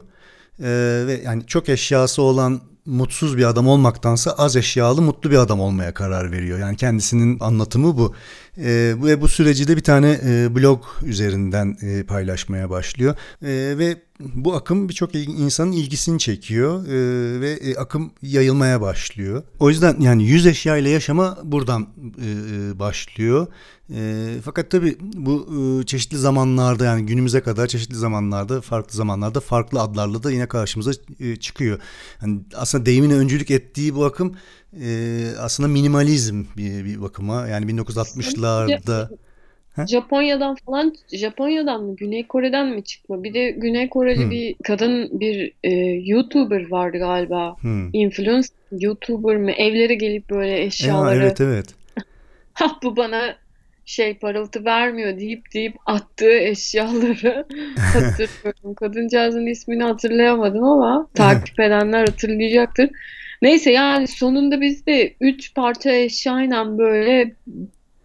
E, 0.60 0.70
ve 1.08 1.22
yani 1.26 1.48
çok 1.48 1.70
eşyası 1.70 2.22
olan 2.22 2.62
mutsuz 2.86 3.38
bir 3.38 3.44
adam 3.44 3.68
olmaktansa 3.68 4.32
az 4.32 4.56
eşyalı 4.56 5.02
mutlu 5.02 5.32
bir 5.32 5.38
adam 5.38 5.60
olmaya 5.60 5.94
karar 5.94 6.32
veriyor. 6.32 6.60
Yani 6.60 6.78
kendisinin 6.78 7.40
anlatımı 7.40 7.98
bu. 7.98 8.14
E, 8.58 8.94
ve 9.04 9.22
bu 9.22 9.28
süreci 9.28 9.68
de 9.68 9.78
bir 9.78 9.84
tane 9.84 10.20
e, 10.26 10.56
blog 10.56 10.84
üzerinden 11.04 11.78
e, 11.82 12.04
paylaşmaya 12.04 12.70
başlıyor. 12.70 13.16
E, 13.42 13.78
ve 13.78 13.98
bu 14.36 14.54
akım 14.54 14.90
birçok 14.90 15.16
insanın 15.16 15.72
ilgisini 15.72 16.20
çekiyor 16.20 16.88
e, 16.88 17.42
ve 17.42 17.52
e, 17.52 17.76
akım 17.76 18.12
yayılmaya 18.22 18.82
başlıyor. 18.82 19.44
O 19.60 19.70
yüzden 19.70 19.96
yani 20.00 20.24
yüz 20.24 20.46
eşya 20.46 20.78
ile 20.78 20.90
yaşama 20.90 21.38
buradan 21.44 21.88
e, 22.26 22.80
başlıyor. 22.80 23.48
E, 23.96 24.26
fakat 24.46 24.72
tabii 24.72 24.98
bu 25.00 25.48
e, 25.82 25.86
çeşitli 25.86 26.18
zamanlarda 26.18 26.86
yani 26.86 27.06
günümüze 27.06 27.42
kadar 27.42 27.68
çeşitli 27.68 27.96
zamanlarda 27.96 28.62
farklı 28.62 28.98
zamanlarda 28.98 29.40
farklı 29.40 29.82
adlarla 29.82 30.24
da 30.24 30.32
yine 30.32 30.48
karşımıza 30.48 30.92
e, 31.20 31.36
çıkıyor. 31.36 31.80
Yani 32.22 32.42
aslında 32.56 32.86
deyimin 32.86 33.10
öncülük 33.10 33.52
ettiği 33.52 33.96
bu 33.96 34.06
akım 34.06 34.36
e, 34.82 35.28
aslında 35.40 35.70
minimalizm 35.70 36.44
bir, 36.58 36.86
bir 36.86 37.02
bakıma 37.02 37.48
yani 37.48 37.72
1960'larda 37.72 39.10
Japonya'dan 39.88 40.56
falan 40.66 40.94
Japonya'dan 41.14 41.84
mı 41.84 41.96
Güney 41.96 42.28
Kore'den 42.28 42.68
mi 42.68 42.84
çıkma? 42.84 43.24
Bir 43.24 43.34
de 43.34 43.52
Güney 43.52 43.90
Koreli 43.90 44.24
Hmm. 44.24 44.32
bir 44.32 44.56
kadın 44.64 45.20
bir 45.20 45.52
e, 45.64 45.72
YouTuber 46.06 46.72
vardı 46.72 46.98
galiba. 46.98 47.56
Hmm. 47.62 47.90
Influencer 47.94 48.56
YouTuber 48.72 49.36
mı? 49.38 49.52
Evlere 49.52 49.96
gelip 49.96 50.30
böyle 50.30 50.50
Ya, 50.50 50.58
eşyaları 50.58 51.16
evet 51.24 51.42
evet. 51.42 51.68
ha 52.54 52.66
bu 52.84 52.96
bana 52.98 53.36
şey 53.86 54.14
parıltı 54.14 54.66
vermiyor 54.66 55.20
deyip 55.20 55.54
deyip 55.54 55.76
attığı 55.86 56.34
eşyaları 56.40 57.46
hatırlıyorum. 57.78 58.74
Kadıncağızın 58.74 59.46
ismini 59.46 59.84
hatırlayamadım 59.84 60.64
ama 60.64 61.08
takip 61.14 61.60
edenler 61.60 62.08
hatırlayacaktır. 62.08 62.90
Neyse 63.42 63.72
yani 63.72 64.08
sonunda 64.08 64.62
biz 64.62 64.86
de 64.86 65.14
üç 65.22 65.54
parça 65.56 65.92
eşyayla 65.92 66.78
böyle 66.78 67.32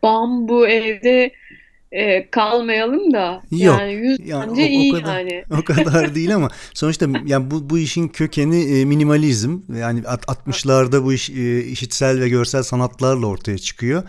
bambu 0.02 0.68
evde 0.68 1.30
e, 1.92 2.30
kalmayalım 2.30 3.12
da 3.12 3.42
Yok, 3.50 3.62
yani 3.80 3.92
yüz 3.92 4.18
yani 4.26 4.50
bence 4.50 4.62
o- 4.62 4.64
o 4.64 4.68
iyi 4.68 4.92
kadar- 4.92 5.18
yani. 5.18 5.44
O 5.60 5.64
kadar 5.64 6.14
değil 6.14 6.34
ama 6.34 6.48
sonuçta 6.74 7.06
yani 7.26 7.50
bu 7.50 7.70
bu 7.70 7.78
işin 7.78 8.08
kökeni 8.08 8.78
e, 8.80 8.84
minimalizm. 8.84 9.58
Yani 9.78 10.02
at- 10.06 10.24
60'larda 10.24 11.04
bu 11.04 11.12
iş 11.12 11.30
e, 11.30 11.64
işitsel 11.64 12.20
ve 12.20 12.28
görsel 12.28 12.62
sanatlarla 12.62 13.26
ortaya 13.26 13.58
çıkıyor. 13.58 14.02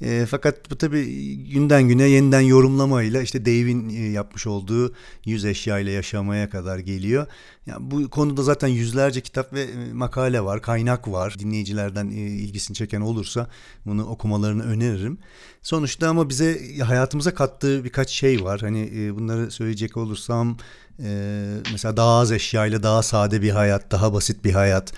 E, 0.00 0.26
fakat 0.30 0.70
bu 0.70 0.78
tabii 0.78 1.36
günden 1.36 1.88
güne 1.88 2.02
yeniden 2.02 2.40
yorumlamayla 2.40 3.22
işte 3.22 3.44
Dave'in 3.44 3.88
e, 3.88 4.10
yapmış 4.10 4.46
olduğu 4.46 4.94
yüz 5.24 5.44
eşya 5.44 5.78
ile 5.78 5.90
yaşamaya 5.90 6.50
kadar 6.50 6.78
geliyor. 6.78 7.26
Yani 7.66 7.90
bu 7.90 8.10
konuda 8.10 8.42
zaten 8.42 8.68
yüzlerce 8.68 9.20
kitap 9.20 9.52
ve 9.52 9.62
e, 9.62 9.92
makale 9.92 10.44
var, 10.44 10.62
kaynak 10.62 11.08
var. 11.08 11.36
Dinleyicilerden 11.38 12.10
e, 12.10 12.14
ilgisini 12.14 12.74
çeken 12.76 13.00
olursa 13.00 13.48
bunu 13.86 14.06
okumalarını 14.06 14.64
öneririm. 14.64 15.18
Sonuçta 15.62 16.08
ama 16.08 16.28
bize 16.28 16.78
hayatımıza 16.82 17.34
kattığı 17.34 17.84
birkaç 17.84 18.10
şey 18.10 18.44
var. 18.44 18.60
Hani 18.60 18.90
e, 18.94 19.16
bunları 19.16 19.50
söyleyecek 19.50 19.96
olursam 19.96 20.56
e, 21.02 21.48
mesela 21.72 21.96
daha 21.96 22.18
az 22.18 22.32
eşyayla 22.32 22.82
daha 22.82 23.02
sade 23.02 23.42
bir 23.42 23.50
hayat, 23.50 23.90
daha 23.90 24.12
basit 24.12 24.44
bir 24.44 24.52
hayat. 24.52 24.92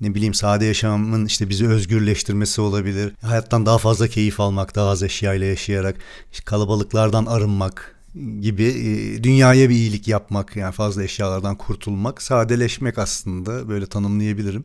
Ne 0.00 0.14
bileyim 0.14 0.34
sade 0.34 0.64
yaşamın 0.64 1.26
işte 1.26 1.48
bizi 1.48 1.68
özgürleştirmesi 1.68 2.60
olabilir. 2.60 3.12
Hayattan 3.22 3.66
daha 3.66 3.78
fazla 3.78 4.08
keyif 4.08 4.40
almak, 4.40 4.74
daha 4.74 4.90
az 4.90 5.02
eşyayla 5.02 5.46
yaşayarak, 5.46 5.96
işte 6.32 6.44
kalabalıklardan 6.44 7.26
arınmak 7.26 7.94
gibi 8.40 8.64
e, 8.64 9.22
dünyaya 9.22 9.68
bir 9.68 9.74
iyilik 9.74 10.08
yapmak 10.08 10.56
yani 10.56 10.72
fazla 10.72 11.04
eşyalardan 11.04 11.56
kurtulmak, 11.56 12.22
sadeleşmek 12.22 12.98
aslında 12.98 13.68
böyle 13.68 13.86
tanımlayabilirim. 13.86 14.64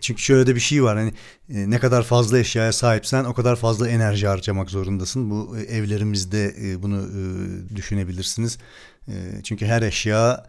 Çünkü 0.00 0.22
şöyle 0.22 0.46
de 0.46 0.54
bir 0.54 0.60
şey 0.60 0.82
var 0.84 0.98
hani 0.98 1.12
e, 1.48 1.70
ne 1.70 1.78
kadar 1.78 2.02
fazla 2.02 2.38
eşyaya 2.38 2.72
sahipsen 2.72 3.24
o 3.24 3.34
kadar 3.34 3.56
fazla 3.56 3.88
enerji 3.88 4.26
harcamak 4.26 4.70
zorundasın. 4.70 5.30
Bu 5.30 5.56
e, 5.58 5.62
evlerimizde 5.62 6.54
bunu 6.82 7.08
düşünebilirsiniz. 7.76 8.58
Çünkü 9.44 9.66
her 9.66 9.82
eşya 9.82 10.46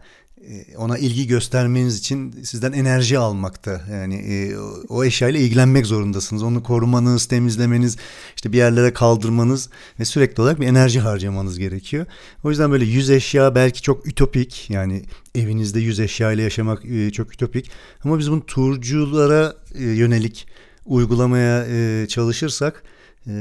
ona 0.76 0.98
ilgi 0.98 1.26
göstermeniz 1.26 1.98
için 1.98 2.32
sizden 2.42 2.72
enerji 2.72 3.18
almakta. 3.18 3.80
Yani 3.92 4.14
e, 4.14 4.58
o- 4.58 4.82
o 4.88 5.04
eşyayla 5.04 5.40
ilgilenmek 5.40 5.86
zorundasınız. 5.86 6.42
Onu 6.42 6.62
korumanız, 6.62 7.26
temizlemeniz, 7.26 7.96
işte 8.36 8.52
bir 8.52 8.56
yerlere 8.58 8.92
kaldırmanız 8.92 9.68
ve 10.00 10.04
sürekli 10.04 10.42
olarak 10.42 10.60
bir 10.60 10.66
enerji 10.66 11.00
harcamanız 11.00 11.58
gerekiyor. 11.58 12.06
O 12.44 12.50
yüzden 12.50 12.70
böyle 12.72 12.84
yüz 12.84 13.10
eşya 13.10 13.54
belki 13.54 13.82
çok 13.82 14.06
ütopik. 14.06 14.70
Yani 14.70 15.02
evinizde 15.34 15.80
yüz 15.80 16.00
eşya 16.00 16.32
ile 16.32 16.42
yaşamak 16.42 16.84
e, 16.84 17.10
çok 17.10 17.34
ütopik. 17.34 17.70
Ama 18.04 18.18
biz 18.18 18.30
bunu 18.30 18.46
turculara 18.46 19.56
e, 19.74 19.82
yönelik 19.84 20.46
uygulamaya 20.86 21.66
e, 21.70 22.06
çalışırsak 22.08 22.82
e, 23.26 23.32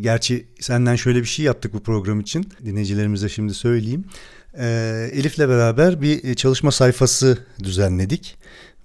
gerçi 0.00 0.46
senden 0.60 0.96
şöyle 0.96 1.20
bir 1.20 1.24
şey 1.26 1.44
yaptık 1.44 1.74
bu 1.74 1.80
program 1.82 2.20
için. 2.20 2.46
Dinleyicilerimize 2.64 3.28
şimdi 3.28 3.54
söyleyeyim. 3.54 4.04
E, 4.58 4.66
Elif'le 5.12 5.38
beraber 5.38 6.02
bir 6.02 6.24
e, 6.24 6.34
çalışma 6.34 6.72
sayfası 6.72 7.38
düzenledik. 7.62 8.36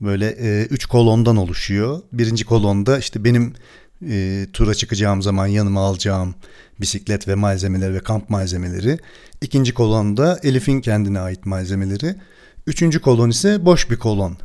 Böyle 0.01 0.27
e, 0.29 0.65
üç 0.65 0.85
kolondan 0.85 1.37
oluşuyor. 1.37 2.01
Birinci 2.13 2.45
kolonda 2.45 2.97
işte 2.97 3.23
benim 3.23 3.53
e, 4.09 4.47
tura 4.53 4.73
çıkacağım 4.75 5.21
zaman 5.21 5.47
yanıma 5.47 5.81
alacağım 5.81 6.35
bisiklet 6.81 7.27
ve 7.27 7.35
malzemeler 7.35 7.93
ve 7.93 7.99
kamp 7.99 8.29
malzemeleri. 8.29 8.99
İkinci 9.41 9.73
kolonda 9.73 10.39
Elif'in 10.43 10.81
kendine 10.81 11.19
ait 11.19 11.45
malzemeleri. 11.45 12.15
Üçüncü 12.67 13.01
kolon 13.01 13.29
ise 13.29 13.65
boş 13.65 13.89
bir 13.89 13.97
kolon. 13.97 14.37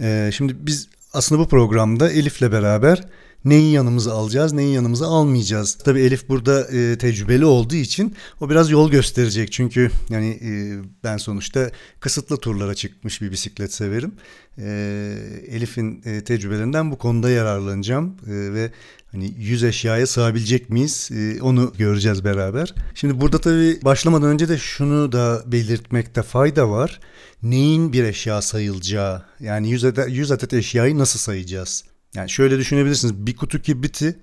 Ee, 0.00 0.30
şimdi 0.32 0.56
biz 0.58 0.88
aslında 1.12 1.40
bu 1.40 1.48
programda 1.48 2.10
Elif'le 2.10 2.52
beraber 2.52 3.04
neyi 3.46 3.72
yanımıza 3.72 4.12
alacağız, 4.12 4.52
neyi 4.52 4.74
yanımıza 4.74 5.06
almayacağız. 5.06 5.78
Tabii 5.84 6.00
Elif 6.00 6.28
burada 6.28 6.60
e, 6.62 6.98
tecrübeli 6.98 7.44
olduğu 7.44 7.74
için 7.74 8.14
o 8.40 8.50
biraz 8.50 8.70
yol 8.70 8.90
gösterecek. 8.90 9.52
Çünkü 9.52 9.90
yani 10.10 10.28
e, 10.42 10.50
ben 11.04 11.16
sonuçta 11.16 11.70
kısıtlı 12.00 12.36
turlara 12.36 12.74
çıkmış 12.74 13.22
bir 13.22 13.30
bisiklet 13.30 13.72
severim. 13.72 14.12
E, 14.58 14.68
Elif'in 15.48 16.02
e, 16.04 16.24
tecrübelerinden 16.24 16.90
bu 16.90 16.98
konuda 16.98 17.30
yararlanacağım 17.30 18.16
E, 18.26 18.54
ve 18.54 18.72
hani 19.12 19.34
100 19.38 19.64
eşyaya 19.64 20.06
sığabilecek 20.06 20.70
miyiz 20.70 21.10
E, 21.12 21.42
onu 21.42 21.72
göreceğiz 21.78 22.24
beraber. 22.24 22.74
Şimdi 22.94 23.20
burada 23.20 23.38
tabii 23.40 23.78
başlamadan 23.84 24.28
önce 24.28 24.48
de 24.48 24.58
şunu 24.58 25.12
da 25.12 25.42
belirtmekte 25.46 26.22
fayda 26.22 26.70
var. 26.70 27.00
Neyin 27.42 27.92
bir 27.92 28.04
eşya 28.04 28.42
sayılacağı 28.42 29.22
yani 29.40 29.70
100 29.70 29.84
adet, 29.84 30.08
100 30.08 30.30
adet 30.30 30.52
eşyayı 30.52 30.98
nasıl 30.98 31.18
sayacağız? 31.18 31.84
Yani 32.16 32.30
şöyle 32.30 32.58
düşünebilirsiniz 32.58 33.26
bir 33.26 33.36
kutu 33.36 33.62
kibriti 33.62 34.18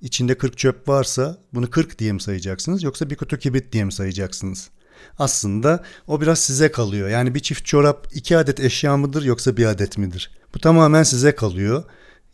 içinde 0.00 0.38
40 0.38 0.58
çöp 0.58 0.88
varsa 0.88 1.38
bunu 1.54 1.70
40 1.70 1.98
diye 1.98 2.12
mi 2.12 2.20
sayacaksınız 2.20 2.82
yoksa 2.82 3.10
bir 3.10 3.16
kutu 3.16 3.38
kibrit 3.38 3.72
diye 3.72 3.84
mi 3.84 3.92
sayacaksınız? 3.92 4.70
Aslında 5.18 5.82
o 6.06 6.20
biraz 6.20 6.38
size 6.38 6.72
kalıyor. 6.72 7.08
Yani 7.08 7.34
bir 7.34 7.40
çift 7.40 7.64
çorap 7.64 8.06
iki 8.14 8.36
adet 8.36 8.60
eşya 8.60 8.96
mıdır 8.96 9.24
yoksa 9.24 9.56
bir 9.56 9.66
adet 9.66 9.98
midir? 9.98 10.30
Bu 10.54 10.58
tamamen 10.58 11.02
size 11.02 11.34
kalıyor. 11.34 11.84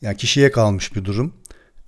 Yani 0.03 0.17
kişiye 0.17 0.51
kalmış 0.51 0.97
bir 0.97 1.05
durum. 1.05 1.35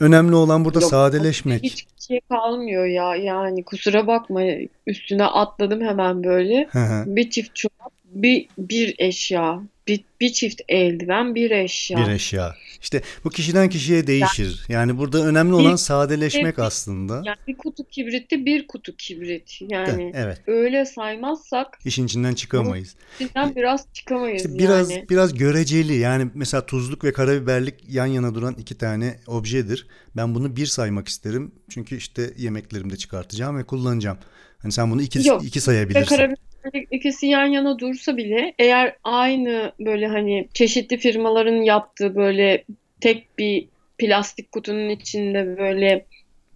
Önemli 0.01 0.35
olan 0.35 0.65
burada 0.65 0.81
Yok, 0.81 0.91
sadeleşmek. 0.91 1.63
Hiç 1.63 1.83
kişiye 1.83 2.21
kalmıyor 2.29 2.87
ya 2.87 3.17
yani 3.17 3.65
kusura 3.65 4.07
bakma 4.07 4.43
üstüne 4.87 5.25
atladım 5.25 5.81
hemen 5.81 6.25
böyle. 6.25 6.69
Hı 6.71 6.79
hı. 6.79 7.05
Bir 7.07 7.31
çift 7.31 7.57
çorap 7.57 7.94
bir 8.15 8.49
bir 8.59 8.95
eşya, 8.99 9.61
bir, 9.89 10.05
bir 10.21 10.33
çift 10.33 10.61
eldiven, 10.69 11.35
bir 11.35 11.51
eşya. 11.51 11.99
Bir 11.99 12.13
eşya. 12.13 12.55
İşte 12.83 13.03
bu 13.25 13.31
kişiden 13.31 13.69
kişiye 13.69 14.07
değişir. 14.07 14.65
Yani 14.69 14.99
burada 14.99 15.27
önemli 15.27 15.55
olan 15.55 15.73
Bir- 15.73 15.77
sadeleşmek 15.79 16.59
bir- 16.59 16.63
aslında. 16.63 17.15
Yani 17.25 17.37
bir 17.49 17.57
kutu 17.57 17.85
kibritte 17.89 18.45
bir 18.45 18.67
kutu 18.67 18.97
kibrit. 18.97 19.59
Yani 19.69 20.13
Evet. 20.15 20.41
öyle 20.47 20.85
saymazsak 20.85 21.79
İşin 21.85 22.07
içinden 22.07 22.35
çıkamayız. 22.35 22.95
içinden 23.21 23.55
biraz 23.57 23.87
çıkamayız 23.93 24.45
İşte 24.45 24.59
biraz 24.59 24.91
yani. 24.91 25.07
biraz 25.11 25.35
göreceli. 25.35 25.95
Yani 25.97 26.31
mesela 26.35 26.67
tuzluk 26.67 27.05
ve 27.05 27.13
karabiberlik 27.13 27.75
yan 27.89 28.07
yana 28.07 28.35
duran 28.35 28.55
iki 28.59 28.79
tane 28.79 29.19
objedir. 29.27 29.87
Ben 30.17 30.35
bunu 30.35 30.57
bir 30.57 30.67
saymak 30.67 31.09
isterim. 31.09 31.53
Çünkü 31.71 31.97
işte 31.97 32.31
yemeklerimde 32.37 32.97
çıkartacağım 32.97 33.59
ve 33.59 33.65
kullanacağım. 33.65 34.19
Hani 34.59 34.73
sen 34.73 34.91
bunu 34.91 35.03
iki, 35.03 35.29
Yok. 35.29 35.45
iki 35.45 35.61
sayabilirsin. 35.61 36.05
karabiberlik 36.17 36.54
ikisi 36.91 37.27
yan 37.27 37.47
yana 37.47 37.79
dursa 37.79 38.17
bile 38.17 38.55
eğer 38.59 38.97
aynı 39.05 39.73
böyle 39.81 40.07
hani 40.07 40.49
çeşitli 40.55 40.97
firmaların 40.97 41.63
yaptığı 41.63 42.17
böyle 42.17 42.65
tek 43.01 43.39
bir 43.39 43.69
plastik 43.99 44.53
kutunun 44.53 44.89
içinde 44.89 45.59
böyle 45.59 46.07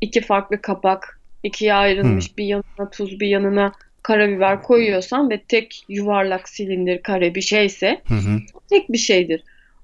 iki 0.00 0.20
farklı 0.20 0.60
kapak, 0.60 1.20
ikiye 1.42 1.74
ayrılmış 1.74 2.38
bir 2.38 2.44
yanına 2.44 2.90
tuz 2.90 3.20
bir 3.20 3.28
yanına 3.28 3.72
karabiber 4.02 4.62
koyuyorsan 4.62 5.30
ve 5.30 5.42
tek 5.42 5.84
yuvarlak 5.88 6.48
silindir 6.48 7.02
kare 7.02 7.34
bir 7.34 7.40
şeyse 7.40 8.00
Hı 8.08 8.14
hı. 8.14 8.38
tek 8.70 8.92
bir 8.92 8.98
şeydir. 8.98 9.42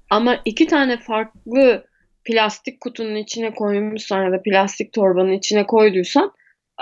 Ama 0.09 0.41
iki 0.45 0.67
tane 0.67 0.97
farklı 0.97 1.85
plastik 2.25 2.81
kutunun 2.81 3.15
içine 3.15 3.53
koymuşsan 3.53 4.23
ya 4.23 4.31
da 4.31 4.41
plastik 4.41 4.93
torbanın 4.93 5.31
içine 5.31 5.65
koyduysan 5.67 6.31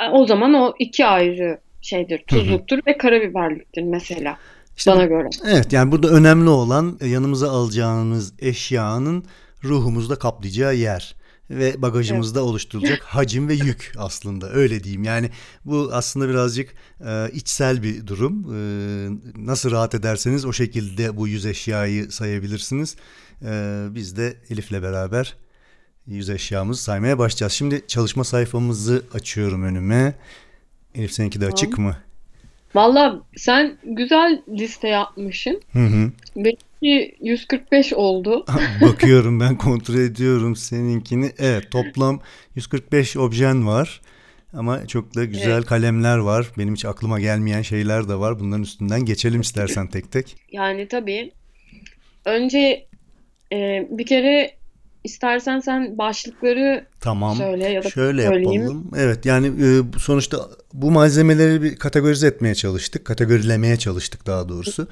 e, 0.02 0.10
o 0.10 0.26
zaman 0.26 0.54
o 0.54 0.74
iki 0.80 1.06
ayrı 1.06 1.60
şeydir. 1.84 2.24
Tuzluktur 2.28 2.80
ve 2.88 2.98
karabiberliktir 2.98 3.84
mesela 3.84 4.38
İşte 4.78 4.92
bana 4.92 5.06
göre. 5.06 5.30
Evet 5.46 5.74
yani 5.74 5.92
burada 5.92 6.10
önemli 6.10 6.50
olan 6.50 6.98
e, 7.02 7.08
yanımıza 7.08 7.52
alacağımız 7.52 8.34
eşyanın 8.40 9.26
ruhumuzda 9.64 10.16
kaplayacağı 10.16 10.76
yer 10.76 11.16
ve 11.50 11.82
bagajımızda 11.82 12.44
oluşturulacak 12.44 13.04
hacim 13.04 13.48
ve 13.48 13.54
yük 13.54 13.92
aslında 13.98 14.52
öyle 14.52 14.84
diyeyim. 14.84 15.04
Yani 15.04 15.30
bu 15.66 15.90
aslında 15.94 16.30
birazcık 16.30 16.74
e, 17.06 17.30
içsel 17.34 17.84
bir 17.84 18.08
durum. 18.08 18.56
E, 18.56 18.60
nasıl 19.36 19.72
rahat 19.72 19.96
ederseniz 19.96 20.46
o 20.46 20.54
şekilde 20.54 21.18
bu 21.18 21.28
yüz 21.28 21.46
eşyayı 21.46 22.12
sayabilirsiniz. 22.12 22.96
E, 23.42 23.84
biz 23.90 24.18
de 24.18 24.34
Elif'le 24.50 24.72
beraber 24.72 25.36
yüz 26.08 26.30
eşyamızı 26.30 26.84
saymaya 26.84 27.18
başlayacağız. 27.20 27.54
Şimdi 27.54 27.82
çalışma 27.88 28.24
sayfamızı 28.24 29.04
açıyorum 29.14 29.64
önüme. 29.64 30.16
Elif 30.96 31.12
seninki 31.14 31.42
de 31.42 31.46
açık 31.46 31.78
mı? 31.78 31.98
Valla 32.76 33.22
sen 33.38 33.78
güzel 33.84 34.42
liste 34.50 34.88
yapmışsın. 34.88 35.62
Hı 35.74 35.80
hı. 35.80 36.12
Benimki 36.36 37.16
145 37.22 37.94
oldu. 37.94 38.46
Bakıyorum 38.82 39.40
ben 39.40 39.58
kontrol 39.58 39.96
ediyorum 39.96 40.56
seninkini. 40.56 41.32
Evet 41.38 41.72
toplam 41.72 42.22
145 42.56 43.18
objen 43.18 43.68
var. 43.68 44.02
Ama 44.54 44.88
çok 44.88 45.16
da 45.16 45.26
güzel 45.26 45.52
Evet. 45.52 45.66
kalemler 45.66 46.18
var. 46.18 46.48
Benim 46.58 46.74
hiç 46.74 46.86
aklıma 46.86 47.20
gelmeyen 47.20 47.62
şeyler 47.62 48.10
de 48.10 48.16
var. 48.16 48.40
Bunların 48.40 48.64
üstünden 48.64 49.06
geçelim 49.06 49.42
istersen 49.42 49.88
tek 49.88 50.12
tek. 50.12 50.36
Yani 50.52 50.88
tabii 50.88 51.32
önce 52.26 52.86
e, 53.54 53.88
bir 53.90 54.06
kere 54.06 54.52
istersen 55.04 55.60
sen 55.60 55.98
başlıkları 55.98 56.86
Tamam. 57.00 57.36
söyle 57.38 57.70
ya 57.70 57.84
da 57.84 57.90
Şöyle 57.90 58.28
söyleyeyim. 58.28 58.62
yapalım. 58.62 58.92
Evet 58.98 59.26
yani 59.26 59.48
e, 59.48 60.00
sonuçta 60.00 60.38
bu 60.74 60.92
malzemeleri 60.92 61.62
bir 61.62 61.76
kategorize 61.76 62.28
etmeye 62.28 62.56
çalıştık. 62.56 63.06
Kategorilemeye 63.06 63.78
çalıştık 63.78 64.26
daha 64.28 64.50
doğrusu. 64.50 64.88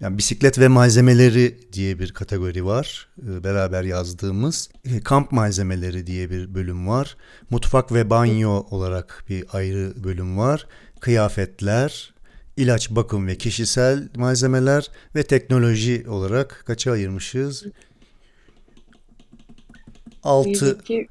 Yani 0.00 0.18
bisiklet 0.18 0.58
ve 0.58 0.68
malzemeleri 0.68 1.58
diye 1.72 1.98
bir 1.98 2.12
kategori 2.12 2.64
var. 2.66 3.08
e, 3.22 3.44
Beraber 3.44 3.82
yazdığımız. 3.82 4.70
E, 4.84 5.00
Kamp 5.00 5.32
malzemeleri 5.32 6.06
diye 6.06 6.30
bir 6.30 6.54
bölüm 6.54 6.88
var. 6.88 7.16
Mutfak 7.50 7.92
ve 7.92 8.10
banyo 8.10 8.50
olarak 8.70 9.24
bir 9.28 9.44
ayrı 9.52 9.92
bölüm 10.04 10.38
var. 10.38 10.66
Kıyafetler, 11.00 12.14
ilaç, 12.56 12.90
bakım 12.90 13.26
ve 13.26 13.36
kişisel 13.36 14.08
malzemeler 14.16 14.88
ve 15.14 15.22
teknoloji 15.22 16.04
olarak 16.08 16.62
kaça 16.66 16.92
ayırmışız? 16.92 17.64
6 20.24 20.50
1, 20.50 20.80
2, 20.80 21.08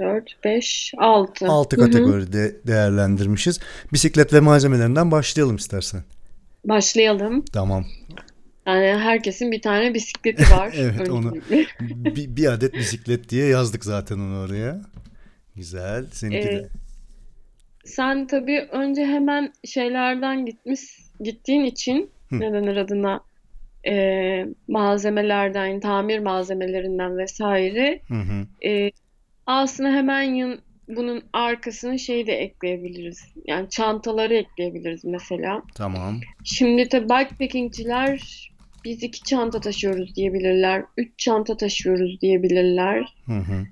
4, 0.00 0.44
5, 0.44 0.92
6. 0.98 1.46
6 1.46 1.76
kategoride 1.76 2.56
değerlendirmişiz. 2.66 3.60
Bisiklet 3.92 4.32
ve 4.32 4.40
malzemelerinden 4.40 5.10
başlayalım 5.10 5.56
istersen. 5.56 6.04
Başlayalım. 6.64 7.44
Tamam. 7.52 7.86
Yani 8.66 8.86
herkesin 8.86 9.52
bir 9.52 9.62
tane 9.62 9.94
bisikleti 9.94 10.42
var. 10.42 10.72
Evet, 10.76 11.10
onu-. 11.10 11.34
Bir, 11.80 12.36
bir 12.36 12.52
adet 12.52 12.74
bisiklet 12.74 13.28
diye 13.30 13.46
yazdık 13.46 13.84
zaten 13.84 14.18
onu 14.18 14.38
oraya. 14.40 14.80
Güzel. 15.56 16.06
Seninki 16.12 16.48
Ee, 16.48 16.56
de. 16.56 16.68
Sen 17.84 18.26
tabii 18.26 18.68
önce 18.72 19.06
hemen 19.06 19.52
şeylerden 19.64 20.46
gitmiş 20.46 20.80
gittiğin 21.20 21.64
için 21.64 22.10
Hı. 22.28 22.40
ne 22.40 22.52
denir 22.52 22.76
adına 22.76 23.20
e, 23.88 24.46
malzemelerden, 24.68 25.80
tamir 25.80 26.18
malzemelerinden 26.18 27.18
vesaire 27.18 28.00
Hı 28.08 28.14
hı. 28.14 28.68
e, 28.68 28.90
aslında 29.46 29.88
hemen 29.90 30.22
yan, 30.22 30.58
bunun 30.88 31.22
arkasına 31.32 31.98
şey 31.98 32.26
de 32.26 32.32
ekleyebiliriz. 32.32 33.20
Yani 33.46 33.70
çantaları 33.70 34.34
ekleyebiliriz 34.34 35.04
mesela. 35.04 35.62
Tamam. 35.74 36.20
Şimdi 36.44 36.88
tabii 36.88 37.08
bikepackingciler 37.08 38.48
biz 38.84 39.02
iki 39.02 39.24
çanta 39.24 39.60
taşıyoruz 39.60 40.16
diyebilirler. 40.16 40.84
Üç 40.96 41.18
çanta 41.18 41.56
taşıyoruz 41.56 42.20
diyebilirler. 42.20 43.14
Hı 43.26 43.32
hı. 43.32 43.64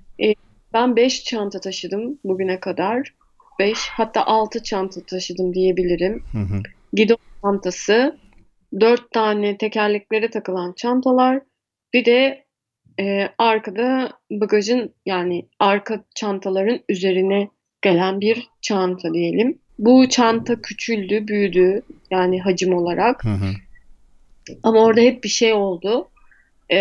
Ben 0.72 0.96
beş 0.96 1.24
çanta 1.24 1.61
taşıdım 1.61 2.18
bugüne 2.24 2.61
kadar. 2.61 3.14
Beş 3.59 3.79
hatta 3.88 4.26
altı 4.26 4.62
çanta 4.62 5.00
taşıdım 5.07 5.55
diyebilirim. 5.55 6.22
Hı 6.33 6.38
hı. 6.38 6.62
Gidon 6.92 7.18
çantası, 7.42 8.18
dört 8.81 9.11
tane 9.11 9.59
tekerleklere 9.59 10.31
takılan 10.31 10.72
çantalar, 10.76 11.40
bir 11.94 12.05
de 12.05 12.44
e, 13.00 13.29
arkada 13.38 14.12
bagajın 14.31 14.94
yani 15.07 15.48
arka 15.59 16.05
çantaların 16.14 16.81
üzerine 16.88 17.48
gelen 17.83 18.20
bir 18.20 18.48
çanta 18.62 19.14
diyelim. 19.14 19.59
Bu 19.79 20.09
çanta 20.09 20.62
küçüldü, 20.62 21.29
büyüdü 21.29 21.83
yani 22.11 22.40
hacim 22.40 22.74
olarak. 22.74 23.24
Hı 23.24 23.29
hı. 23.29 23.50
Ama 24.62 24.81
orada 24.81 25.00
hep 25.00 25.24
bir 25.24 25.29
şey 25.29 25.52
oldu. 25.52 26.09
E, 26.72 26.79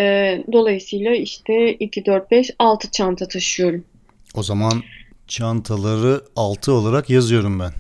dolayısıyla 0.52 1.16
işte 1.16 1.74
2, 1.74 2.06
4, 2.06 2.32
5, 2.32 2.52
6 2.60 2.92
çanta 2.92 3.28
taşıyorum. 3.28 3.86
O 4.34 4.44
zaman 4.44 4.84
çantaları 5.28 6.22
6 6.36 6.72
olarak 6.72 7.10
yazıyorum 7.10 7.60
ben. 7.60 7.72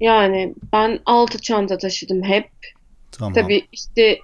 Yani 0.00 0.54
ben 0.72 1.00
6 1.06 1.40
çanta 1.40 1.78
taşıdım 1.78 2.22
hep. 2.22 2.48
Tamam. 3.12 3.32
Tabii 3.32 3.66
işte 3.72 4.18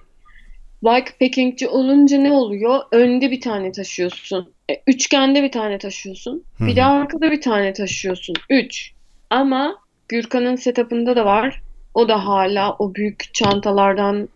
bikepackingci 0.83 1.67
olunca 1.67 2.17
ne 2.17 2.31
oluyor? 2.31 2.79
Önde 2.91 3.31
bir 3.31 3.41
tane 3.41 3.71
taşıyorsun. 3.71 4.53
E, 4.71 4.73
üçgende 4.87 5.43
bir 5.43 5.51
tane 5.51 5.77
taşıyorsun. 5.77 6.43
Hı 6.57 6.65
Bir 6.65 6.75
de 6.75 6.83
arkada 6.83 7.31
bir 7.31 7.41
tane 7.41 7.73
taşıyorsun. 7.73 8.35
Üç. 8.49 8.91
Ama 9.29 9.75
Gürkan'ın 10.09 10.55
setup'ında 10.55 11.15
da 11.15 11.25
var. 11.25 11.61
O 11.93 12.09
da 12.09 12.25
hala 12.25 12.75
o 12.79 12.95
büyük 12.95 13.33
çantalardan 13.33 14.29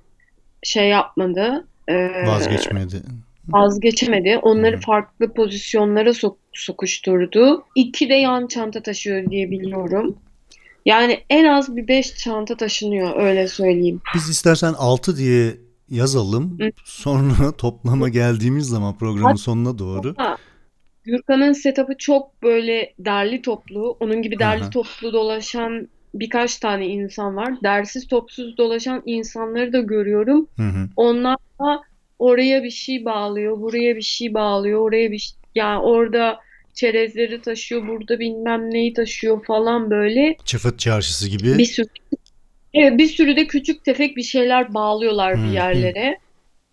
şey 0.64 0.88
yapmadı. 0.90 1.68
Ee, 1.88 2.26
Vazgeçmedi. 2.28 3.02
vazgeçemedi. 3.50 4.38
Onları 4.38 4.78
Hı. 4.78 4.82
farklı 4.82 5.34
pozisyonlara 5.34 6.10
sok- 6.10 6.36
sokuşturdu. 6.54 7.64
İki 7.76 8.10
de 8.10 8.14
yan 8.14 8.48
çanta 8.48 8.84
taşıyor 8.84 9.30
diye 9.32 9.52
biliyorum. 9.52 10.18
Yani 10.90 11.20
en 11.30 11.46
az 11.46 11.76
bir 11.76 11.88
beş 11.88 12.16
çanta 12.16 12.58
taşınıyor 12.58 13.22
öyle 13.22 13.48
söyleyeyim. 13.48 14.02
Biz 14.16 14.30
istersen 14.30 14.74
6 14.78 15.18
diye 15.18 15.58
yazalım. 15.90 16.58
Sonra 16.86 17.52
toplama 17.58 18.10
geldiğimiz 18.10 18.68
zaman 18.68 18.98
programın 18.98 19.36
sonuna 19.36 19.78
doğru. 19.78 20.16
Gürkan'ın 21.04 21.54
setup'ı 21.54 21.98
çok 21.98 22.44
böyle 22.44 22.94
derli 23.00 23.42
toplu. 23.42 23.98
Onun 24.00 24.22
gibi 24.22 24.40
derli 24.40 24.64
hı. 24.64 24.70
toplu 24.70 25.14
dolaşan 25.14 25.88
birkaç 26.14 26.58
tane 26.58 26.88
insan 26.88 27.36
var. 27.36 27.54
Dersiz 27.64 28.08
topsuz 28.08 28.58
dolaşan 28.58 29.04
insanları 29.06 29.74
da 29.74 29.80
görüyorum. 29.80 30.48
Hı 30.56 30.64
hı. 30.64 30.90
Onlar 30.96 31.38
da 31.60 31.82
oraya 32.20 32.64
bir 32.64 32.72
şey 32.72 33.06
bağlıyor, 33.06 33.62
buraya 33.62 33.96
bir 33.96 34.02
şey 34.02 34.34
bağlıyor, 34.34 34.80
oraya 34.80 35.12
bir 35.12 35.18
şey... 35.18 35.38
Yani 35.56 35.80
orada 35.80 36.40
çerezleri 36.80 37.42
taşıyor, 37.42 37.88
burada 37.88 38.20
bilmem 38.20 38.72
neyi 38.72 38.94
taşıyor 38.94 39.46
falan 39.46 39.90
böyle. 39.90 40.36
Çıfıt 40.46 40.80
çarşısı 40.80 41.30
gibi. 41.30 41.58
Bir 41.58 41.66
sürü 41.66 41.88
Evet, 42.74 42.98
bir 42.98 43.08
sürü 43.08 43.36
de 43.36 43.48
küçük 43.48 43.84
tefek 43.84 44.18
bir 44.18 44.24
şeyler 44.24 44.74
bağlıyorlar 44.74 45.38
Hı 45.38 45.44
bir 45.44 45.54
yerlere. 45.54 46.18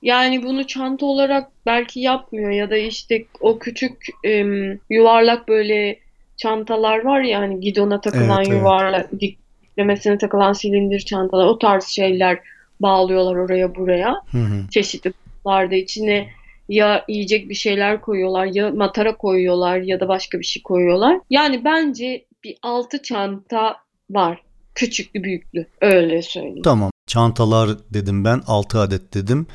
Yani 0.03 0.43
bunu 0.43 0.67
çanta 0.67 1.07
olarak 1.07 1.49
belki 1.67 2.01
yapmıyor 2.01 2.51
ya 2.51 2.71
da 2.71 2.77
işte 2.77 3.25
o 3.41 3.59
küçük 3.59 4.07
em, 4.25 4.79
yuvarlak 4.91 5.49
böyle 5.49 5.99
çantalar 6.37 7.05
var 7.05 7.21
ya 7.21 7.41
hani 7.41 7.61
gidona 7.61 8.01
takılan 8.01 8.39
Evet, 8.39 8.49
evet. 8.49 8.59
yuvarlak 8.59 9.11
diklemesine 9.21 10.19
takılan 10.19 10.53
silindir 10.53 11.01
çantalar 11.01 11.47
o 11.47 11.59
tarz 11.59 11.85
şeyler 11.85 12.39
bağlıyorlar 12.81 13.37
oraya 13.37 13.75
buraya. 13.75 14.15
Hı 14.31 14.39
hı. 14.39 14.71
Çeşitli 14.71 15.13
kutularda 15.13 15.75
içine 15.75 16.29
ya 16.69 17.05
yiyecek 17.09 17.49
bir 17.49 17.55
şeyler 17.55 18.01
koyuyorlar 18.01 18.47
ya 18.47 18.71
matara 18.71 19.17
koyuyorlar 19.17 19.79
ya 19.81 20.01
da 20.01 20.09
başka 20.09 20.41
bir 20.41 20.45
şey 20.45 20.63
koyuyorlar. 20.63 21.21
Yani 21.31 21.65
bence 21.65 22.25
bir 22.45 22.57
altı 22.63 23.03
çanta 23.03 23.77
var. 24.11 24.43
Küçüklü 24.75 25.23
büyüklü 25.23 25.67
öyle 25.81 26.23
söyleyeyim. 26.23 26.63
Tamam. 26.65 26.91
Çantalar 27.07 27.71
dedim 27.91 28.25
ben. 28.25 28.43
6 28.47 28.79
adet 28.79 29.15
dedim. 29.15 29.47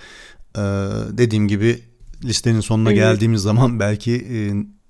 Ee, 0.58 0.62
dediğim 1.12 1.48
gibi 1.48 1.80
listenin 2.24 2.60
sonuna 2.60 2.90
hı. 2.90 2.94
geldiğimiz 2.94 3.42
zaman 3.42 3.80
belki 3.80 4.16
e, 4.16 4.38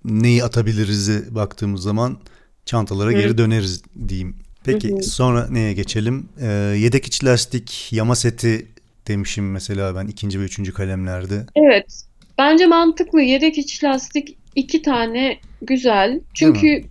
neyi 0.05 0.43
atabiliriz'e 0.43 1.35
baktığımız 1.35 1.81
zaman 1.81 2.17
çantalara 2.65 3.09
Hı. 3.09 3.13
geri 3.13 3.37
döneriz 3.37 3.83
diyeyim. 4.07 4.35
Peki 4.63 4.91
Hı 4.91 4.95
hı. 4.95 5.03
sonra 5.03 5.47
neye 5.49 5.73
geçelim? 5.73 6.29
Ee, 6.41 6.47
yedek 6.77 7.05
iç 7.05 7.23
lastik 7.23 7.87
yama 7.91 8.15
seti 8.15 8.67
demişim 9.07 9.51
mesela 9.51 9.95
ben 9.95 10.07
ikinci 10.07 10.39
ve 10.39 10.43
üçüncü 10.43 10.73
kalemlerde. 10.73 11.45
Evet. 11.55 12.05
Bence 12.41 12.65
mantıklı. 12.65 13.21
Yedek 13.21 13.57
iç 13.57 13.83
lastik 13.83 14.37
iki 14.55 14.81
tane 14.81 15.37
güzel. 15.61 16.19
Çünkü 16.33 16.81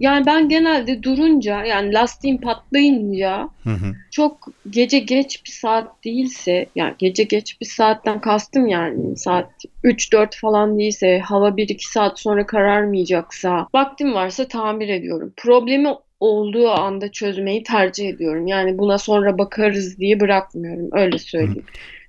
yani 0.00 0.26
ben 0.26 0.48
genelde 0.48 1.02
durunca 1.02 1.64
yani 1.64 1.94
lastiğim 1.94 2.40
patlayınca 2.40 3.48
Hı 3.64 3.70
hı. 3.70 3.94
çok 4.10 4.48
gece 4.70 4.98
geç 4.98 5.44
bir 5.44 5.50
saat 5.50 6.04
değilse 6.04 6.66
yani 6.74 6.94
gece 6.98 7.22
geç 7.22 7.60
bir 7.60 7.66
saatten 7.66 8.20
kastım 8.20 8.66
yani 8.66 9.16
saat 9.16 9.50
3-4 9.84 10.40
falan 10.40 10.78
değilse 10.78 11.18
hava 11.18 11.48
1-2 11.48 11.92
saat 11.92 12.20
sonra 12.20 12.46
kararmayacaksa 12.46 13.68
vaktim 13.74 14.14
varsa 14.14 14.48
tamir 14.48 14.88
ediyorum. 14.88 15.32
Problemi 15.36 15.88
olduğu 16.20 16.70
anda 16.70 17.12
çözmeyi 17.12 17.62
tercih 17.62 18.08
ediyorum. 18.08 18.46
Yani 18.46 18.78
buna 18.78 18.98
sonra 18.98 19.38
bakarız 19.38 19.98
diye 19.98 20.20
bırakmıyorum 20.20 20.88
öyle 20.92 21.18
söyleyeyim. 21.18 21.64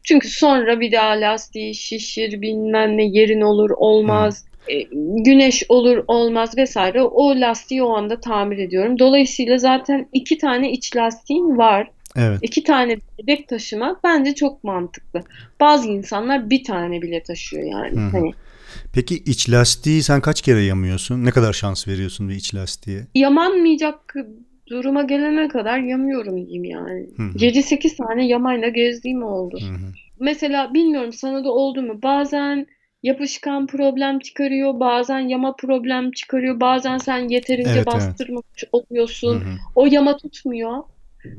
Çünkü 0.06 0.30
sonra 0.30 0.80
bir 0.80 0.92
daha 0.92 1.10
lastiği 1.12 1.76
şişir 1.76 2.42
bilmem 2.42 2.98
ne 2.98 3.06
yerin 3.06 3.42
olur 3.42 3.70
olmaz. 3.70 4.46
e, 4.68 4.82
Güneş 5.26 5.64
olur 5.70 6.04
olmaz 6.08 6.58
vesaire 6.58 7.02
o 7.02 7.42
lastiği 7.42 7.84
o 7.84 7.96
anda 7.98 8.20
tamir 8.20 8.58
ediyorum. 8.58 9.00
Dolayısıyla 9.00 9.58
zaten 9.58 10.08
iki 10.14 10.38
tane 10.38 10.72
iç 10.72 10.96
lastiğim 10.96 11.58
var. 11.58 11.88
Evet. 12.16 12.40
İki 12.42 12.64
tane 12.64 12.98
yedek 13.20 13.48
taşımak 13.48 14.04
bence 14.04 14.36
çok 14.36 14.64
mantıklı. 14.64 15.24
Bazı 15.60 15.88
insanlar 15.88 16.50
bir 16.50 16.64
tane 16.64 17.02
bile 17.02 17.24
taşıyor 17.24 17.64
yani. 17.64 18.00
Hı. 18.00 18.10
Hani 18.12 18.32
Peki 18.94 19.16
iç 19.16 19.50
lastiği 19.50 20.04
sen 20.04 20.22
kaç 20.22 20.42
kere 20.42 20.62
yamıyorsun? 20.62 21.26
Ne 21.26 21.32
kadar 21.32 21.54
şans 21.54 21.88
veriyorsun 21.88 22.30
bir 22.30 22.36
iç 22.36 22.56
lastiğe? 22.56 23.02
yamanmayacak 23.16 24.16
duruma 24.70 25.04
gelene 25.04 25.48
kadar 25.48 25.80
yamıyorum 25.80 26.38
diyeyim 26.38 26.64
yani. 26.64 27.08
Hı 27.18 27.24
hı. 27.24 27.38
7-8 27.38 27.96
tane 27.98 28.28
yamayla 28.28 28.70
gezdiğim 28.70 29.24
oldu. 29.24 29.60
Hı 29.62 29.66
hı. 29.66 29.92
Mesela 30.20 30.74
bilmiyorum 30.74 31.14
sana 31.14 31.44
da 31.44 31.52
oldu 31.52 31.82
mu? 31.82 32.00
Bazen 32.04 32.68
yapışkan 33.04 33.68
problem 33.68 34.20
çıkarıyor, 34.20 34.80
bazen 34.80 35.20
yama 35.20 35.56
problem 35.56 36.12
çıkarıyor, 36.12 36.60
bazen 36.60 36.98
sen 36.98 37.30
yeterince 37.30 37.70
Evet, 37.70 37.78
evet. 37.78 37.88
bastırmamış 37.88 38.64
oluyorsun. 38.72 39.36
Hı 39.36 39.46
hı. 39.46 39.56
O 39.76 39.86
yama 39.86 40.18
tutmuyor. 40.18 40.84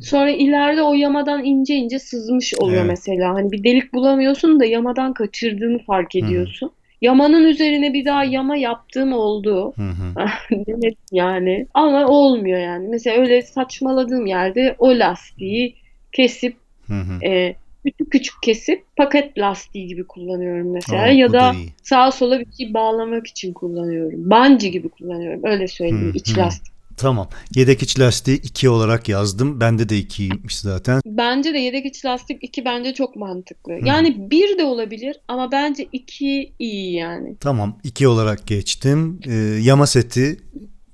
Sonra 0.01 0.31
ileride 0.31 0.83
o 0.83 0.95
yamadan 0.95 1.45
ince 1.45 1.75
ince 1.75 1.99
sızmış 1.99 2.55
oluyor 2.55 2.81
Evet. 2.81 2.91
mesela. 2.91 3.35
Hani 3.35 3.53
bir 3.53 3.65
delik 3.65 3.95
bulamıyorsun 3.95 4.61
da 4.61 4.65
yamadan 4.65 5.15
kaçırdığını 5.15 5.79
fark 5.79 6.15
hı. 6.15 6.19
ediyorsun. 6.19 6.71
Yamanın 7.03 7.45
üzerine 7.45 7.93
bir 7.93 8.05
daha 8.05 8.25
yama 8.25 8.57
yaptığım 8.57 9.13
oldu. 9.13 9.73
Hı 9.77 9.83
hı. 9.83 10.15
Yani. 11.13 11.67
Ama 11.75 12.07
olmuyor 12.07 12.61
yani. 12.61 12.89
Mesela 12.89 13.21
öyle 13.21 13.43
saçmaladığım 13.43 14.27
yerde 14.27 14.77
o 14.79 14.99
lastiği 14.99 15.77
kesip 16.13 16.57
Hı 16.87 16.95
hı. 16.95 17.27
e, 17.27 17.57
küçük 17.85 18.11
küçük 18.11 18.43
kesip 18.43 18.85
paket 18.97 19.39
lastiği 19.39 19.87
gibi 19.87 20.07
kullanıyorum 20.07 20.73
mesela. 20.73 21.03
Aa, 21.03 21.09
ya 21.09 21.33
da 21.33 21.53
sağa 21.83 22.11
sola 22.11 22.41
bir 22.41 22.53
şey 22.59 22.75
bağlamak 22.75 23.27
için 23.27 23.53
kullanıyorum. 23.53 24.31
Bungee 24.31 24.71
gibi 24.71 24.89
kullanıyorum. 24.89 25.41
Öyle 25.45 25.69
söyleyeyim. 25.69 26.13
Hı, 26.13 26.17
iç 26.17 26.37
hı. 26.37 26.41
lastik. 26.41 26.76
Tamam. 26.97 27.29
Yedek 27.55 27.83
iç 27.83 27.99
lastiği 28.01 28.43
2 28.43 28.69
olarak 28.69 29.09
yazdım. 29.09 29.61
Bende 29.61 29.89
de 29.89 29.95
2'ymiş 29.95 30.61
zaten. 30.61 31.01
Bence 31.07 31.55
de 31.55 31.59
yedek 31.59 31.87
iç 31.87 32.05
lastik 32.05 32.39
2 32.45 32.65
bence 32.65 32.95
çok 32.95 33.17
mantıklı. 33.17 33.73
Hı. 33.73 33.79
Yani 33.87 34.31
1 34.31 34.59
de 34.59 34.65
olabilir 34.65 35.17
ama 35.29 35.53
bence 35.53 35.87
2 35.93 36.53
iyi 36.59 36.93
yani. 36.95 37.37
Tamam. 37.41 37.79
2 37.85 38.09
olarak 38.09 38.47
geçtim. 38.47 39.21
Ee, 39.29 39.33
yama 39.63 39.87
seti. 39.87 40.39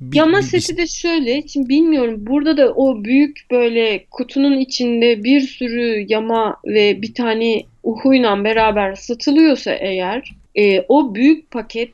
Bir- 0.00 0.16
Yama 0.16 0.38
bir- 0.38 0.42
seti 0.42 0.76
de 0.76 0.86
şöyle, 0.86 1.48
şimdi 1.48 1.68
bilmiyorum 1.68 2.14
burada 2.26 2.56
da 2.56 2.72
o 2.74 3.04
büyük 3.04 3.40
böyle 3.50 4.04
kutunun 4.10 4.58
içinde 4.60 5.24
bir 5.24 5.40
sürü 5.40 6.06
yama 6.08 6.56
ve 6.66 7.02
bir 7.02 7.14
tane 7.14 7.62
uhuyla 7.82 8.44
beraber 8.44 8.94
satılıyorsa 8.94 9.72
eğer 9.72 10.36
e, 10.54 10.80
o 10.88 11.14
büyük 11.14 11.50
paket 11.50 11.90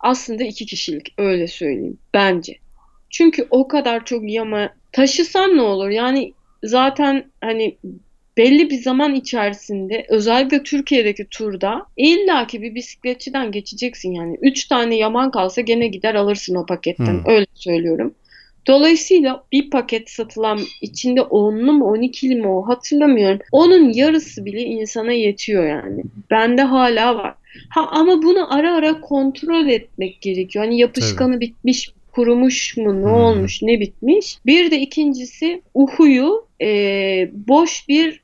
aslında 0.00 0.44
iki 0.44 0.66
kişilik 0.66 1.14
öyle 1.18 1.48
söyleyeyim 1.48 1.98
bence. 2.14 2.61
Çünkü 3.12 3.46
o 3.50 3.68
kadar 3.68 4.04
çok 4.04 4.30
yama 4.30 4.68
taşısan 4.92 5.56
ne 5.56 5.62
olur? 5.62 5.88
Yani 5.88 6.32
zaten 6.64 7.24
hani 7.40 7.76
belli 8.36 8.70
bir 8.70 8.78
zaman 8.82 9.14
içerisinde 9.14 10.06
özellikle 10.08 10.62
Türkiye'deki 10.62 11.26
turda 11.30 11.86
illaki 11.96 12.62
bir 12.62 12.74
bisikletçiden 12.74 13.52
geçeceksin 13.52 14.12
yani. 14.12 14.38
Üç 14.42 14.64
tane 14.64 14.96
yaman 14.96 15.30
kalsa 15.30 15.60
gene 15.60 15.86
gider 15.86 16.14
alırsın 16.14 16.54
o 16.54 16.66
paketten. 16.66 17.24
Hmm. 17.24 17.26
Öyle 17.26 17.46
söylüyorum. 17.54 18.14
Dolayısıyla 18.66 19.44
bir 19.52 19.70
paket 19.70 20.10
satılan 20.10 20.60
içinde 20.80 21.20
10'lu 21.20 21.72
mu 21.72 21.96
12'li 21.96 22.34
mi 22.34 22.48
o 22.48 22.68
hatırlamıyorum. 22.68 23.38
Onun 23.52 23.92
yarısı 23.92 24.44
bile 24.44 24.60
insana 24.60 25.12
yetiyor 25.12 25.66
yani. 25.66 26.02
Bende 26.30 26.62
hala 26.62 27.16
var. 27.16 27.34
Ha 27.68 27.86
ama 27.90 28.22
bunu 28.22 28.54
ara 28.54 28.74
ara 28.74 29.00
kontrol 29.00 29.68
etmek 29.68 30.20
gerekiyor. 30.20 30.64
Hani 30.64 30.78
yapışkanı 30.78 31.40
bitmiş, 31.40 31.92
kurumuş 32.12 32.76
mu, 32.76 33.00
ne 33.02 33.06
Hmm. 33.06 33.12
olmuş, 33.14 33.62
ne 33.62 33.80
bitmiş. 33.80 34.38
Bir 34.46 34.70
de 34.70 34.80
ikincisi 34.80 35.62
uhuyu 35.74 36.46
e, 36.62 36.68
boş 37.32 37.88
bir 37.88 38.20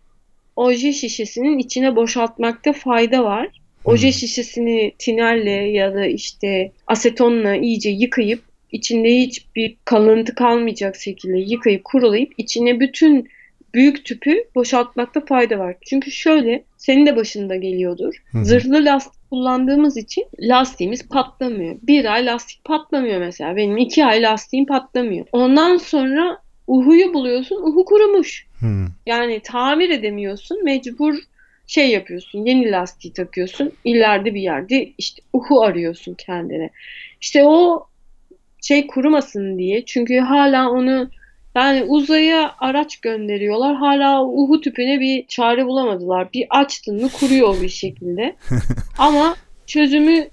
oje 0.56 0.92
şişesinin 0.92 1.58
içine 1.58 1.96
boşaltmakta 1.96 2.72
fayda 2.72 3.24
var. 3.24 3.48
Oje 3.84 4.06
Hmm. 4.06 4.12
şişesini 4.12 4.92
tinerle 4.98 5.50
ya 5.50 5.94
da 5.94 6.06
işte 6.06 6.72
asetonla 6.86 7.56
iyice 7.56 7.90
yıkayıp 7.90 8.42
içinde 8.72 9.08
hiçbir 9.16 9.76
kalıntı 9.84 10.34
kalmayacak 10.34 10.96
şekilde 10.96 11.38
yıkayıp 11.38 11.84
kurulayıp 11.84 12.32
içine 12.38 12.80
bütün 12.80 13.28
büyük 13.74 14.04
tüpü 14.04 14.44
boşaltmakta 14.54 15.20
fayda 15.24 15.58
var. 15.58 15.76
Çünkü 15.86 16.10
şöyle 16.10 16.64
senin 16.76 17.06
de 17.06 17.16
başında 17.16 17.56
geliyordur. 17.56 18.14
Hı 18.32 18.38
hı. 18.38 18.44
Zırhlı 18.44 18.84
lastik 18.84 19.17
kullandığımız 19.30 19.96
için 19.96 20.24
lastiğimiz 20.40 21.08
patlamıyor. 21.08 21.76
Bir 21.82 22.14
ay 22.14 22.26
lastik 22.26 22.64
patlamıyor 22.64 23.20
mesela. 23.20 23.56
Benim 23.56 23.76
iki 23.76 24.04
ay 24.04 24.22
lastiğim 24.22 24.66
patlamıyor. 24.66 25.26
Ondan 25.32 25.76
sonra 25.76 26.38
uhuyu 26.66 27.14
buluyorsun. 27.14 27.56
Uhu 27.56 27.84
kurumuş. 27.84 28.46
Hı. 28.60 28.86
Yani 29.06 29.40
tamir 29.40 29.90
edemiyorsun. 29.90 30.64
Mecbur 30.64 31.14
şey 31.66 31.90
yapıyorsun. 31.90 32.46
Yeni 32.46 32.70
lastiği 32.70 33.12
takıyorsun. 33.12 33.72
İleride 33.84 34.34
bir 34.34 34.40
yerde 34.40 34.92
işte 34.98 35.22
uhu 35.32 35.62
arıyorsun 35.62 36.14
kendine. 36.14 36.70
İşte 37.20 37.44
o 37.44 37.86
şey 38.62 38.86
kurumasın 38.86 39.58
diye. 39.58 39.84
Çünkü 39.84 40.18
hala 40.18 40.70
onu 40.70 41.10
yani 41.58 41.84
uzaya 41.84 42.54
araç 42.58 42.96
gönderiyorlar. 42.96 43.76
Hala 43.76 44.24
uhu 44.24 44.60
tüpüne 44.60 45.00
bir 45.00 45.26
çare 45.26 45.66
bulamadılar. 45.66 46.28
Bir 46.34 46.46
açtın 46.50 47.02
mı 47.02 47.08
kuruyor 47.20 47.62
bir 47.62 47.68
şekilde. 47.68 48.36
Ama 48.98 49.36
çözümü 49.66 50.28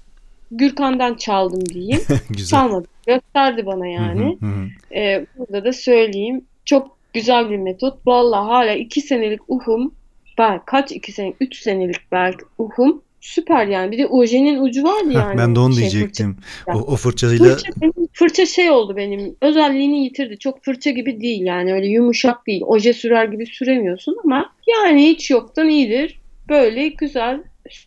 Gürkan'dan 0.50 1.14
çaldım 1.14 1.66
diyeyim. 1.66 2.00
Çalmadı. 2.50 2.88
Gösterdi 3.06 3.66
bana 3.66 3.84
hı, 3.84 3.88
yani. 3.88 4.36
hı 4.40 4.46
hı. 4.46 4.66
Ee, 4.94 5.26
burada 5.38 5.64
da 5.64 5.72
söyleyeyim. 5.72 6.44
Çok 6.64 6.96
güzel 7.12 7.50
bir 7.50 7.56
metot. 7.56 8.06
Vallahi 8.06 8.46
hala 8.46 8.72
iki 8.72 9.00
senelik 9.00 9.40
uhum. 9.48 9.94
Ben 10.38 10.60
kaç 10.66 10.92
iki 10.92 11.12
senelik? 11.12 11.36
Üç 11.40 11.56
senelik 11.62 12.12
belki 12.12 12.44
uhum. 12.58 13.02
Süper 13.20 13.66
yani. 13.66 13.92
Bir 13.92 13.98
de 13.98 14.06
ojenin 14.06 14.62
ucu 14.62 14.82
vardı 14.84 15.08
Heh, 15.10 15.14
yani. 15.14 15.38
ben 15.38 15.54
de 15.56 15.60
onu 15.60 15.72
Şey, 15.74 15.80
diyecektim. 15.80 16.36
fırça. 16.64 16.78
O, 16.78 16.92
o 16.92 16.96
fırçayla 16.96 17.44
Fırça, 17.56 17.72
benim- 17.80 18.08
fırça 18.12 18.46
şey 18.46 18.70
oldu 18.70 18.96
benim. 18.96 19.36
Özelliğini 19.42 20.04
yitirdi. 20.04 20.38
Çok 20.38 20.64
fırça 20.64 20.90
gibi 20.90 21.20
değil 21.20 21.42
yani. 21.42 21.72
Öyle 21.74 21.86
yumuşak 21.86 22.46
değil. 22.46 22.62
Oje 22.66 22.92
sürer 22.92 23.24
gibi 23.24 23.46
süremiyorsun 23.46 24.16
ama 24.24 24.52
yani 24.68 25.06
hiç 25.08 25.30
yoktan 25.30 25.68
iyidir. 25.68 26.20
Böyle 26.48 26.88
güzel 26.88 27.40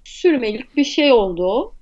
sürmelik 0.04 0.76
bir 0.78 0.84
şey 0.84 1.12
oldu 1.12 1.44
o. 1.46 1.74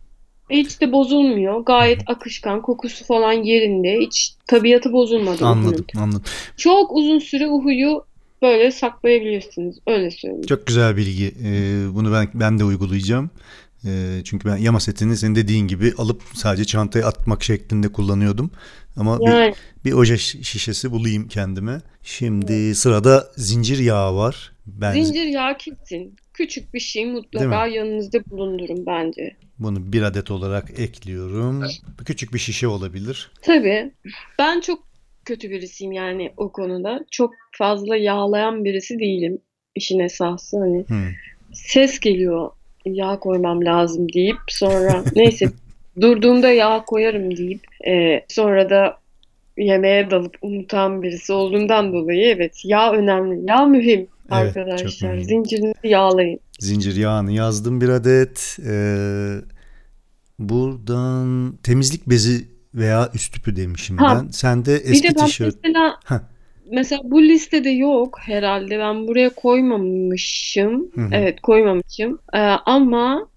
Hiç 0.49 0.81
de 0.81 0.91
bozulmuyor. 0.91 1.59
Gayet 1.65 2.01
akışkan. 2.07 2.61
Kokusu 2.61 3.05
falan 3.05 3.33
yerinde. 3.33 3.97
Hiç 4.01 4.33
tabiatı 4.47 4.93
bozulmadı. 4.93 5.45
anladım, 5.45 5.85
anladım. 5.97 6.21
Çok 6.57 6.91
uzun 6.91 7.19
süre 7.19 7.47
uhuyu 7.47 8.03
böyle 8.41 8.71
saklayabilirsiniz. 8.71 9.79
Öyle 9.87 10.11
söyleyeyim. 10.11 10.45
Çok 10.45 10.67
güzel 10.67 10.97
bilgi. 10.97 11.33
Ee, 11.43 11.85
bunu 11.93 12.11
ben 12.13 12.27
ben 12.33 12.59
de 12.59 12.63
uygulayacağım. 12.63 13.29
Ee, 13.85 14.21
çünkü 14.23 14.49
ben 14.49 14.57
yama 14.57 14.79
setini 14.79 15.17
senin 15.17 15.35
dediğin 15.35 15.67
gibi 15.67 15.93
alıp 15.97 16.21
sadece 16.33 16.65
çantaya 16.65 17.07
atmak 17.07 17.43
şeklinde 17.43 17.91
kullanıyordum. 17.91 18.51
Ama 18.95 19.19
bir, 19.19 19.25
Yani 19.27 19.53
bir 19.85 19.91
oje 19.93 20.13
şi- 20.13 20.43
şişesi 20.43 20.91
bulayım 20.91 21.27
kendime. 21.27 21.81
Şimdi 22.03 22.75
sırada 22.75 23.27
zincir 23.37 23.79
yağı 23.79 24.15
var. 24.15 24.51
Ben 24.65 24.93
zincir 24.93 25.25
yağı 25.25 25.57
kesin. 25.57 26.15
Küçük 26.33 26.73
bir 26.73 26.79
şey 26.79 27.05
mutlaka 27.05 27.67
yanınızda 27.67 28.25
bulundurun 28.29 28.85
bence. 28.85 29.35
bunu 29.59 29.93
bir 29.93 30.01
adet 30.01 30.31
olarak 30.31 30.79
ekliyorum. 30.79 31.63
Küçük 32.05 32.33
bir 32.33 32.39
şişe 32.39 32.67
olabilir. 32.67 33.31
Tabii. 33.41 33.91
Ben 34.39 34.61
çok 34.61 34.87
kötü 35.27 35.49
birisiyim 35.49 35.91
yani 35.91 36.31
o 36.37 36.51
konuda. 36.51 37.05
Çok 37.11 37.33
fazla 37.51 37.97
yağlayan 37.97 38.65
birisi 38.65 38.99
değilim. 38.99 39.37
İşin 39.75 39.99
esası 39.99 40.59
hani 40.59 40.85
Hmm. 40.87 41.07
ses 41.53 41.99
geliyor 41.99 42.49
yağ 42.85 43.19
koymam 43.19 43.65
lazım 43.65 44.13
deyip 44.13 44.37
sonra 44.47 45.03
neyse 45.15 45.45
durduğumda 46.01 46.51
yağ 46.51 46.83
koyarım 46.87 47.37
deyip 47.37 47.61
e, 47.87 48.25
sonra 48.27 48.69
da 48.69 48.97
yemeğe 49.57 50.11
dalıp 50.11 50.37
unutan 50.41 51.03
birisi 51.03 51.33
olduğundan 51.33 51.93
dolayı 51.93 52.25
evet 52.25 52.61
yağ 52.65 52.91
önemli. 52.93 53.49
Yağ 53.49 53.65
mühim 53.65 53.99
Evet, 53.99 54.57
arkadaşlar. 54.57 55.17
Zincirinizi 55.17 55.73
yağlayın. 55.87 56.39
Zincir 56.59 56.95
yağını 56.95 57.31
yazdım 57.31 57.81
bir 57.81 57.89
adet. 57.89 58.57
Ee, 58.69 59.35
buradan 60.39 61.57
temizlik 61.63 62.09
bezi 62.09 62.56
veya 62.75 63.09
üst 63.13 63.33
tüpü 63.33 63.55
demişim 63.55 63.97
Ha, 63.97 64.21
ben. 64.21 64.27
Eski 64.85 65.09
de 65.09 65.15
ben 65.19 65.25
tişört. 65.25 65.55
mesela 65.63 65.99
Heh. 66.05 66.19
mesela 66.71 67.01
bu 67.03 67.23
listede 67.23 67.69
yok 67.69 68.19
herhalde. 68.19 68.79
Ben 68.79 69.07
buraya 69.07 69.29
koymamışım. 69.29 70.91
Hı 70.95 71.01
hı. 71.01 71.09
Evet 71.11 71.41
koymamışım. 71.41 72.19
Ee, 72.33 72.37
ama 72.65 73.27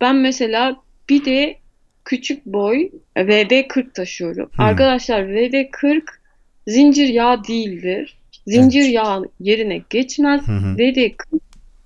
ben 0.00 0.16
mesela 0.16 0.76
bir 1.08 1.24
de 1.24 1.58
küçük 2.04 2.46
boy 2.46 2.90
VD40 3.16 3.92
taşıyorum. 3.92 4.50
Hı. 4.56 4.62
Arkadaşlar 4.62 5.22
VD40 5.22 6.02
zincir 6.66 7.08
yağ 7.08 7.44
değildir. 7.48 8.18
Zincir 8.46 8.80
Evet. 8.82 8.92
yağ 8.94 9.22
yerine 9.40 9.82
geçmez. 9.90 10.48
Hı 10.48 10.52
hı. 10.52 10.76
VD40 10.76 11.14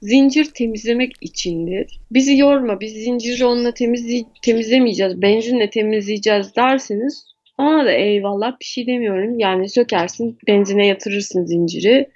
zincir 0.02 0.44
temizlemek 0.44 1.12
içindir. 1.20 2.00
Bizi 2.10 2.36
yorma, 2.36 2.80
biz 2.80 2.92
zinciri 2.92 3.44
onunla 3.44 3.68
temizley- 3.68 4.26
temizlemeyeceğiz, 4.42 5.22
benzinle 5.22 5.70
temizleyeceğiz 5.70 6.56
derseniz 6.56 7.24
ona 7.58 7.84
da 7.84 7.92
eyvallah 7.92 8.60
bir 8.60 8.64
şey 8.64 8.86
demiyorum. 8.86 9.38
Yani 9.38 9.68
sökersin, 9.68 10.38
benzine 10.46 10.86
yatırırsın 10.86 11.44
zinciri, 11.44 12.08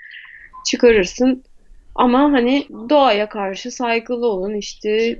çıkarırsın. 0.66 1.44
Ama 1.94 2.32
hani 2.32 2.64
doğaya 2.90 3.28
karşı 3.28 3.70
saygılı 3.70 4.26
olun. 4.26 4.54
İşte 4.54 5.18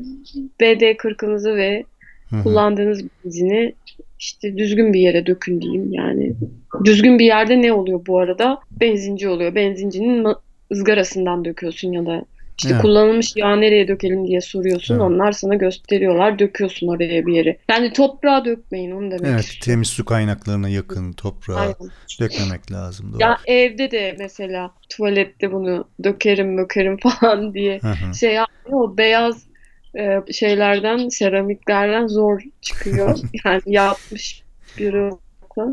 BD40'ınızı 0.61 1.57
ve 1.57 1.85
Hı 2.31 2.37
hı. 2.37 2.43
kullandığınız 2.43 3.03
benzini 3.25 3.75
işte 4.19 4.57
düzgün 4.57 4.93
bir 4.93 5.01
yere 5.01 5.27
dökün 5.27 5.61
diyeyim 5.61 5.93
yani. 5.93 6.33
Düzgün 6.85 7.19
bir 7.19 7.25
yerde 7.25 7.63
ne 7.63 7.73
oluyor 7.73 8.07
bu 8.07 8.19
arada? 8.19 8.59
Benzinci 8.81 9.29
oluyor. 9.29 9.55
Benzincinin 9.55 10.27
ızgarasından 10.73 11.45
döküyorsun 11.45 11.93
ya 11.93 12.07
da 12.07 12.25
işte 12.59 12.71
Evet. 12.73 12.83
kullanılmış 12.83 13.37
yağ 13.37 13.57
nereye 13.57 13.89
dökelim 13.89 14.27
diye 14.27 14.41
soruyorsun. 14.41 14.95
Evet. 14.95 15.03
Onlar 15.03 15.33
sana 15.33 15.55
gösteriyorlar. 15.55 16.39
Döküyorsun 16.39 16.89
oraya 16.89 17.27
bir 17.27 17.33
yere. 17.35 17.59
Yani 17.71 17.93
toprağa 17.93 18.45
dökmeyin 18.45 18.91
onu 18.91 19.11
demek 19.11 19.27
Evet, 19.27 19.41
istiyorum. 19.41 19.65
temiz 19.65 19.89
su 19.89 20.05
kaynaklarına 20.05 20.69
yakın 20.69 21.13
toprağa 21.13 21.57
Aynen. 21.57 21.75
dökmemek 22.21 22.73
lazım. 22.73 23.13
Doğru. 23.13 23.23
Ya 23.23 23.39
evde 23.47 23.91
de 23.91 24.17
mesela 24.19 24.71
tuvalette 24.89 25.53
bunu 25.53 25.89
dökerim 26.05 26.55
mökerim 26.55 26.97
falan 27.03 27.55
diye 27.55 27.79
Hı 27.79 27.89
hı. 27.89 28.15
şey 28.15 28.35
yapmıyor. 28.35 28.81
O 28.81 28.97
beyaz 28.99 29.43
e, 29.99 30.33
şeylerden, 30.33 31.09
seramiklerden 31.09 32.07
zor 32.07 32.41
çıkıyor. 32.61 33.19
Yani 33.45 33.63
yapmış 33.67 34.43
biri 34.79 35.03
olsa. 35.03 35.73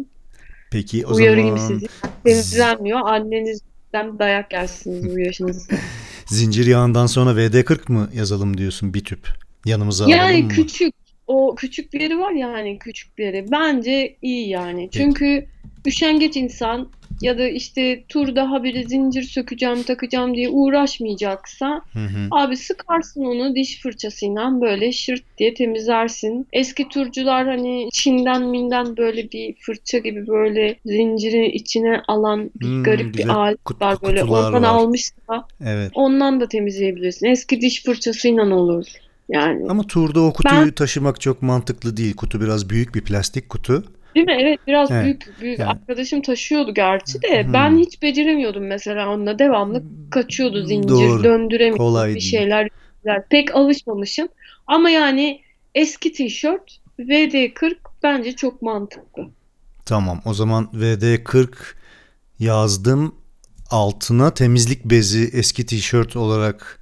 Peki 0.71 1.05
o 1.07 1.15
Uyarayım 1.15 1.57
zaman 1.57 1.67
sizi. 1.79 1.87
Temizlenmiyor. 2.23 2.99
Annenizden 3.03 4.19
dayak 4.19 4.53
yersiniz 4.53 5.15
bu 5.15 5.19
yaşınızda. 5.19 5.75
zincir 6.33 6.65
yağından 6.65 7.05
sonra 7.05 7.31
VD40 7.31 7.91
mı 7.91 8.09
yazalım 8.13 8.57
diyorsun 8.57 8.93
bir 8.93 9.03
tüp? 9.03 9.27
Yanımıza 9.65 10.05
alalım 10.05 10.17
Yani 10.19 10.43
mı? 10.43 10.49
küçük 10.49 10.93
o 11.27 11.55
küçükleri 11.55 12.19
var 12.19 12.31
ya 12.31 12.53
hani 12.53 12.79
küçükleri 12.79 13.45
bence 13.51 14.15
iyi 14.21 14.49
yani. 14.49 14.89
Çünkü 14.91 15.45
üşengeç 15.85 16.37
insan 16.37 16.89
ya 17.23 17.37
da 17.37 17.47
işte 17.47 18.03
turda 18.09 18.51
habire 18.51 18.83
zincir 18.83 19.23
sökeceğim 19.23 19.83
takacağım 19.83 20.35
diye 20.35 20.49
uğraşmayacaksa 20.49 21.81
Hı 21.93 21.99
hı. 21.99 22.27
Abi 22.31 22.57
sıkarsın 22.57 23.25
onu 23.25 23.55
diş 23.55 23.81
fırçasıyla 23.81 24.61
böyle 24.61 24.91
şırt 24.91 25.23
diye 25.37 25.53
temizlersin. 25.53 26.47
Eski 26.53 26.87
turcular 26.89 27.47
hani 27.47 27.89
Çin'den 27.93 28.41
minden 28.43 28.97
böyle 28.97 29.31
bir 29.31 29.55
fırça 29.59 29.97
gibi 29.97 30.27
böyle 30.27 30.75
zinciri 30.85 31.45
içine 31.51 32.01
alan 32.07 32.51
bir 32.55 32.65
Hmm, 32.65 32.83
garip 32.83 33.17
bir 33.17 33.27
alet 33.27 33.63
kut- 33.65 33.81
var 33.81 33.97
böyle. 34.03 34.23
Ondan 34.23 34.63
var. 34.63 34.67
almışsa 34.69 35.47
Evet. 35.65 35.91
ondan 35.95 36.39
da 36.41 36.47
temizleyebilirsin. 36.47 37.25
Eski 37.27 37.61
diş 37.61 37.83
fırçasıyla 37.83 38.55
olur. 38.55 38.85
Yani. 39.29 39.65
Ama 39.69 39.83
turda 39.87 40.21
o 40.21 40.33
kutuyu 40.33 40.61
Ben- 40.61 40.71
taşımak 40.71 41.21
çok 41.21 41.41
mantıklı 41.41 41.97
değil. 41.97 42.15
Kutu 42.15 42.41
biraz 42.41 42.69
büyük 42.69 42.95
bir 42.95 43.01
plastik 43.01 43.49
kutu. 43.49 43.83
Değil 44.15 44.25
mi? 44.25 44.37
Evet 44.39 44.59
biraz 44.67 44.91
Evet. 44.91 45.03
büyük 45.03 45.41
büyük. 45.41 45.59
Yani- 45.59 45.69
Arkadaşım 45.71 46.21
taşıyordu 46.21 46.73
gerçi 46.73 47.21
de 47.21 47.43
Hmm. 47.43 47.53
ben 47.53 47.77
hiç 47.77 48.01
beceremiyordum 48.01 48.67
mesela 48.67 49.09
onunla. 49.13 49.39
Devamlı 49.39 49.83
kaçıyordu 50.11 50.65
zincir, 50.65 50.89
Doğru. 50.89 51.23
döndüremiyordum 51.23 51.77
Kolay 51.85 52.15
bir 52.15 52.19
şeyler. 52.19 52.69
Pek 53.29 53.55
alışmamışım. 53.55 54.27
Ama 54.67 54.89
yani 54.89 55.41
eski 55.75 56.11
tişört 56.13 56.77
VD40 56.99 57.75
bence 58.03 58.35
çok 58.35 58.61
mantıklı. 58.61 59.29
Tamam. 59.85 60.21
O 60.25 60.33
zaman 60.33 60.69
VD40 60.73 61.75
yazdım. 62.39 63.15
Altına 63.69 64.33
temizlik 64.33 64.85
bezi 64.85 65.29
eski 65.33 65.65
tişört 65.65 66.15
olarak 66.15 66.79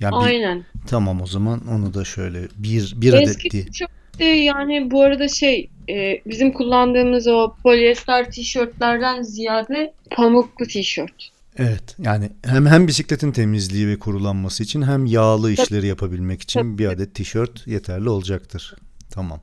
ya 0.00 0.10
bir- 0.10 0.26
Aynen. 0.26 0.64
tamam 0.86 1.20
o 1.22 1.26
zaman 1.26 1.68
onu 1.68 1.94
da 1.94 2.04
şöyle 2.04 2.40
bir 2.56 2.94
bir 2.96 3.12
adet 3.12 3.28
Eski 3.28 3.50
diye. 3.50 3.64
tişört 3.66 3.90
de 4.18 4.24
yani 4.24 4.90
bu 4.90 5.02
arada 5.02 5.28
şey 5.28 5.70
e, 5.88 6.22
bizim 6.26 6.52
kullandığımız 6.52 7.26
o 7.26 7.54
polyester 7.62 8.30
tişörtlerden 8.30 9.22
ziyade 9.22 9.94
pamuklu 10.10 10.66
tişört. 10.66 11.30
Evet. 11.58 11.96
Yani 11.98 12.30
hem 12.46 12.66
hem 12.66 12.86
bisikletin 12.86 13.32
temizliği 13.32 13.88
ve 13.88 13.98
kurulanması 13.98 14.62
için 14.62 14.82
hem 14.82 15.06
yağlı 15.06 15.52
işleri 15.52 15.86
yapabilmek 15.86 16.42
için 16.42 16.78
bir 16.78 16.86
adet 16.86 17.14
tişört 17.14 17.66
yeterli 17.66 18.08
olacaktır. 18.08 18.74
Tamam. 19.10 19.40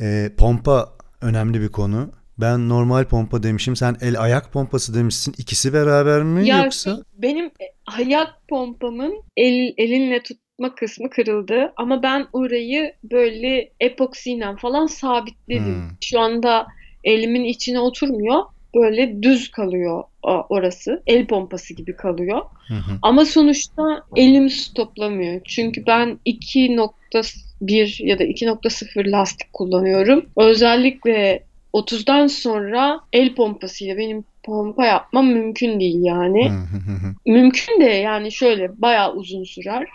Ee, 0.00 0.30
pompa 0.38 0.92
önemli 1.20 1.60
bir 1.60 1.68
konu. 1.68 2.10
Ben 2.38 2.68
normal 2.68 3.04
pompa 3.04 3.42
demişim. 3.42 3.76
Sen 3.76 3.96
el 4.00 4.20
ayak 4.20 4.52
pompası 4.52 4.94
demişsin. 4.94 5.34
İkisi 5.38 5.72
beraber 5.72 6.22
mi 6.22 6.48
Ya 6.48 6.64
yoksa? 6.64 6.94
şey, 6.94 7.02
benim 7.18 7.50
ayak 7.86 8.28
pompamın 8.48 9.22
el, 9.36 9.74
elinle 9.76 10.22
tutma 10.64 10.74
kısmı 10.74 11.10
kırıldı 11.10 11.72
ama 11.76 12.02
ben 12.02 12.26
orayı 12.32 12.92
böyle 13.02 13.70
epoksiyle 13.80 14.56
falan 14.56 14.86
sabitledim. 14.86 15.74
Hmm. 15.74 15.90
Şu 16.00 16.20
anda 16.20 16.66
elimin 17.04 17.44
içine 17.44 17.80
oturmuyor. 17.80 18.42
Böyle 18.74 19.22
düz 19.22 19.50
kalıyor 19.50 20.04
orası. 20.22 21.02
El 21.06 21.26
pompası 21.26 21.74
gibi 21.74 21.96
kalıyor. 21.96 22.42
Hı 22.68 22.74
hı. 22.74 22.98
Ama 23.02 23.24
sonuçta 23.24 24.02
elim 24.16 24.50
su 24.50 24.74
toplamıyor. 24.74 25.40
Çünkü 25.44 25.86
ben 25.86 26.18
2.1 26.26 28.06
ya 28.06 28.18
da 28.18 28.24
2.0 28.24 29.10
lastik 29.10 29.52
kullanıyorum. 29.52 30.26
Özellikle 30.36 31.44
30'dan 31.74 32.26
sonra 32.26 33.00
el 33.12 33.34
pompasıyla 33.34 33.96
benim 33.96 34.24
pompa 34.42 34.86
yapmam 34.86 35.26
mümkün 35.26 35.80
değil 35.80 36.04
yani. 36.04 36.50
Hı 36.50 36.54
hı 36.54 36.76
hı 36.76 37.06
hı. 37.06 37.14
Mümkün 37.26 37.80
de 37.80 37.90
yani 37.90 38.32
şöyle 38.32 38.82
bayağı 38.82 39.12
uzun 39.12 39.44
sürer. 39.44 39.86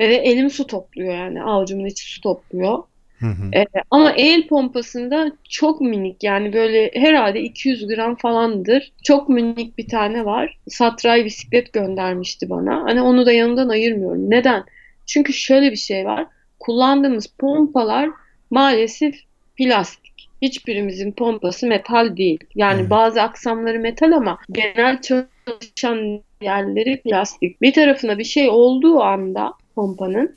Ve 0.00 0.04
elim 0.04 0.50
su 0.50 0.66
topluyor 0.66 1.14
yani 1.14 1.42
avucumun 1.42 1.86
içi 1.86 2.04
su 2.12 2.20
topluyor. 2.20 2.78
Hı 3.18 3.26
hı. 3.26 3.50
Ee, 3.54 3.66
ama 3.90 4.10
el 4.10 4.48
pompasında 4.48 5.32
çok 5.48 5.80
minik 5.80 6.22
yani 6.22 6.52
böyle 6.52 6.90
herhalde 6.94 7.40
200 7.40 7.86
gram 7.86 8.16
falandır. 8.16 8.92
Çok 9.02 9.28
minik 9.28 9.78
bir 9.78 9.88
tane 9.88 10.24
var. 10.24 10.58
Satray 10.68 11.24
bisiklet 11.24 11.72
göndermişti 11.72 12.50
bana. 12.50 12.82
Hani 12.82 13.02
onu 13.02 13.26
da 13.26 13.32
yanımdan 13.32 13.68
ayırmıyorum. 13.68 14.30
Neden? 14.30 14.64
Çünkü 15.06 15.32
şöyle 15.32 15.70
bir 15.70 15.76
şey 15.76 16.04
var. 16.04 16.26
Kullandığımız 16.60 17.26
pompalar 17.26 18.10
maalesef 18.50 19.14
plastik. 19.56 20.28
Hiçbirimizin 20.42 21.12
pompası 21.12 21.66
metal 21.66 22.16
değil. 22.16 22.38
Yani 22.54 22.80
Evet. 22.80 22.90
bazı 22.90 23.22
aksamları 23.22 23.78
metal 23.78 24.12
ama 24.12 24.38
genel 24.52 25.00
çalışan 25.00 26.20
yerleri 26.42 27.00
plastik. 27.00 27.62
Bir 27.62 27.72
tarafına 27.72 28.18
bir 28.18 28.24
şey 28.24 28.48
olduğu 28.48 29.00
anda 29.00 29.52
pompanın 29.78 30.36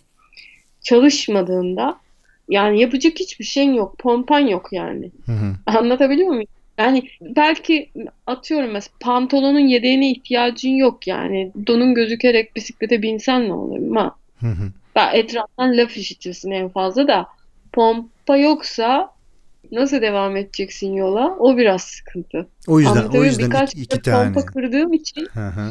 çalışmadığında 0.82 1.98
yani 2.50 2.82
yapacak 2.82 3.20
hiçbir 3.20 3.46
şeyin 3.46 3.74
yok. 3.74 3.98
Pompan 3.98 4.40
yok 4.40 4.70
yani. 4.72 5.12
Hı 5.26 5.32
hı. 5.32 5.56
Anlatabiliyor 5.66 6.30
muyum? 6.30 6.48
Yani 6.78 7.10
belki 7.22 7.90
atıyorum 8.28 8.72
mesela 8.72 8.94
pantolonun 9.00 9.60
yedeğine 9.60 10.12
ihtiyacın 10.12 10.70
yok 10.70 11.08
yani. 11.08 11.52
Donun 11.68 11.94
gözükerek 11.94 12.56
bisiklete 12.56 13.02
binsen 13.02 13.48
ne 13.48 13.54
olur 13.54 13.78
ama 13.78 14.16
Hı 14.40 14.48
hı. 14.48 14.72
Ya 14.96 15.12
etraftan 15.12 15.78
laf 15.78 15.98
işitirsin 15.98 16.52
en 16.52 16.70
fazla 16.70 17.08
da 17.08 17.28
pompa 17.74 18.38
yoksa 18.38 19.12
nasıl 19.72 20.02
devam 20.02 20.38
edeceksin 20.38 20.94
yola? 20.94 21.36
O 21.40 21.58
biraz 21.58 21.82
sıkıntı. 21.82 22.48
O 22.68 22.80
yüzden 22.80 23.06
o 23.06 23.24
yüzden 23.24 23.66
iki, 23.66 23.82
iki 23.82 24.02
tane. 24.02 24.34
pompa 24.34 24.46
kırdığım 24.46 24.94
için 24.94 25.28
Hı 25.34 25.48
hı. 25.48 25.70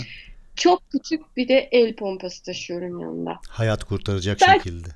Çok 0.60 0.90
küçük 0.90 1.36
bir 1.36 1.48
de 1.48 1.68
el 1.72 1.94
pompası 1.94 2.44
taşıyorum 2.44 3.00
yanında. 3.00 3.38
Hayat 3.48 3.84
kurtaracak 3.84 4.38
Belki- 4.40 4.62
şekilde. 4.68 4.88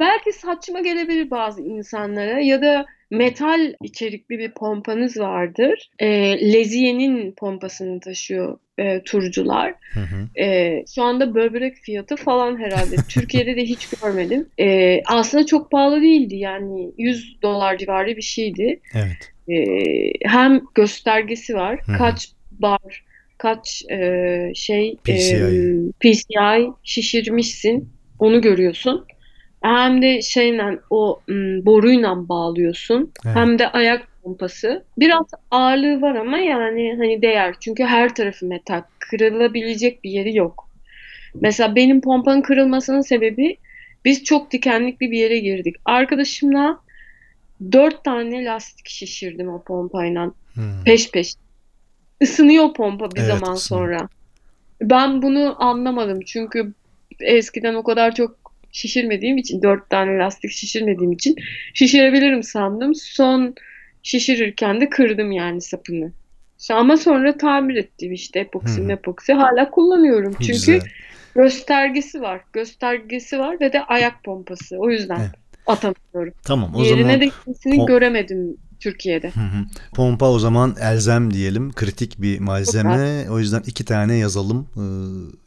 Belki 0.00 0.32
saçma 0.32 0.80
gelebilir 0.80 1.30
bazı 1.30 1.62
insanlara 1.62 2.40
ya 2.40 2.62
da 2.62 2.86
metal 3.10 3.72
içerikli 3.82 4.38
bir 4.38 4.50
pompanız 4.52 5.18
vardır. 5.18 5.90
E, 5.98 6.08
Leziye'nin 6.52 7.32
pompasını 7.32 8.00
taşıyor 8.00 8.58
e, 8.78 9.02
turcular. 9.02 9.74
Hı 9.94 10.00
hı. 10.00 10.40
E, 10.42 10.84
şu 10.94 11.02
anda 11.02 11.34
böbrek 11.34 11.76
fiyatı 11.76 12.16
falan 12.16 12.58
herhalde. 12.58 12.96
Türkiye'de 13.08 13.56
de 13.56 13.62
hiç 13.62 13.88
görmedim. 13.88 14.48
E, 14.60 15.00
aslında 15.06 15.46
çok 15.46 15.70
pahalı 15.70 16.02
değildi 16.02 16.36
yani 16.36 16.90
100 16.98 17.42
dolar 17.42 17.78
civarı 17.78 18.16
bir 18.16 18.22
şeydi. 18.22 18.80
Evet. 18.94 19.32
E, 19.48 19.64
hem 20.28 20.60
göstergesi 20.74 21.54
var. 21.54 21.80
Hı 21.86 21.92
hı. 21.92 21.98
Kaç 21.98 22.28
bar, 22.50 23.04
kaç 23.42 23.82
e, 23.90 24.52
şey 24.54 24.88
e, 24.88 24.94
PCI. 24.94 25.92
PCI 26.00 26.72
şişirmişsin. 26.82 27.88
Onu 28.18 28.40
görüyorsun. 28.40 29.04
Hem 29.62 30.02
de 30.02 30.22
şeyle 30.22 30.78
o 30.90 31.20
m, 31.28 31.66
boruyla 31.66 32.28
bağlıyorsun. 32.28 33.12
Evet. 33.26 33.36
Hem 33.36 33.58
de 33.58 33.68
ayak 33.68 34.08
pompası. 34.22 34.84
Biraz 34.98 35.26
ağırlığı 35.50 36.00
var 36.00 36.14
ama 36.14 36.38
yani 36.38 36.94
hani 36.98 37.22
değer. 37.22 37.54
Çünkü 37.60 37.84
her 37.84 38.14
tarafı 38.14 38.46
metal. 38.46 38.82
Kırılabilecek 38.98 40.04
bir 40.04 40.10
yeri 40.10 40.36
yok. 40.36 40.68
Mesela 41.34 41.76
benim 41.76 42.00
pompanın 42.00 42.42
kırılmasının 42.42 43.00
sebebi 43.00 43.56
biz 44.04 44.24
çok 44.24 44.50
dikenlikli 44.50 45.10
bir 45.10 45.18
yere 45.18 45.38
girdik. 45.38 45.76
Arkadaşımla 45.84 46.78
dört 47.72 48.04
tane 48.04 48.44
lastik 48.44 48.88
şişirdim 48.88 49.48
o 49.48 49.62
pompayla. 49.62 50.26
Hı. 50.54 50.60
Peş 50.84 51.10
peş. 51.10 51.34
Isınıyor 52.22 52.74
pompa 52.74 53.14
bir 53.14 53.20
Evet, 53.20 53.30
zaman 53.30 53.52
ısınıyor. 53.52 53.86
sonra. 53.98 54.08
Ben 54.82 55.22
bunu 55.22 55.56
anlamadım 55.62 56.20
çünkü 56.20 56.72
eskiden 57.20 57.74
o 57.74 57.82
kadar 57.82 58.14
çok 58.14 58.36
şişirmediğim 58.72 59.38
için, 59.38 59.62
dört 59.62 59.90
tane 59.90 60.18
lastik 60.18 60.50
şişirmediğim 60.50 61.12
için 61.12 61.36
şişirebilirim 61.74 62.42
sandım. 62.42 62.94
Son 62.94 63.54
şişirirken 64.02 64.80
de 64.80 64.88
kırdım 64.88 65.32
yani 65.32 65.60
sapını. 65.60 66.12
Ama 66.70 66.96
sonra 66.96 67.36
tamir 67.36 67.76
ettim 67.76 68.12
işte 68.12 68.40
epoksi 68.40 68.80
hı. 68.80 68.84
mepoksi. 68.84 69.32
Hala 69.32 69.70
kullanıyorum 69.70 70.34
çünkü 70.40 70.52
Güzel. 70.52 70.80
göstergesi 71.34 72.20
var. 72.20 72.40
Göstergesi 72.52 73.38
var 73.38 73.60
ve 73.60 73.72
de 73.72 73.84
ayak 73.84 74.24
pompası. 74.24 74.76
O 74.78 74.90
yüzden 74.90 75.20
Evet. 75.20 75.30
atamıyorum. 75.66 76.34
Tamam 76.44 76.74
o 76.74 76.84
Diğerine 76.84 77.02
zaman 77.02 77.20
de 77.20 77.24
gitmesini 77.24 77.74
po- 77.74 77.86
göremedim 77.86 78.56
Türkiye'de. 78.82 79.30
Hı 79.30 79.40
hı. 79.40 79.64
Pompa 79.94 80.30
o 80.30 80.38
zaman 80.38 80.76
elzem 80.80 81.34
diyelim. 81.34 81.72
Kritik 81.72 82.22
bir 82.22 82.38
malzeme. 82.38 83.30
O 83.30 83.38
yüzden 83.38 83.62
iki 83.66 83.84
tane 83.84 84.16
yazalım. 84.16 84.68
Ee, 84.76 84.82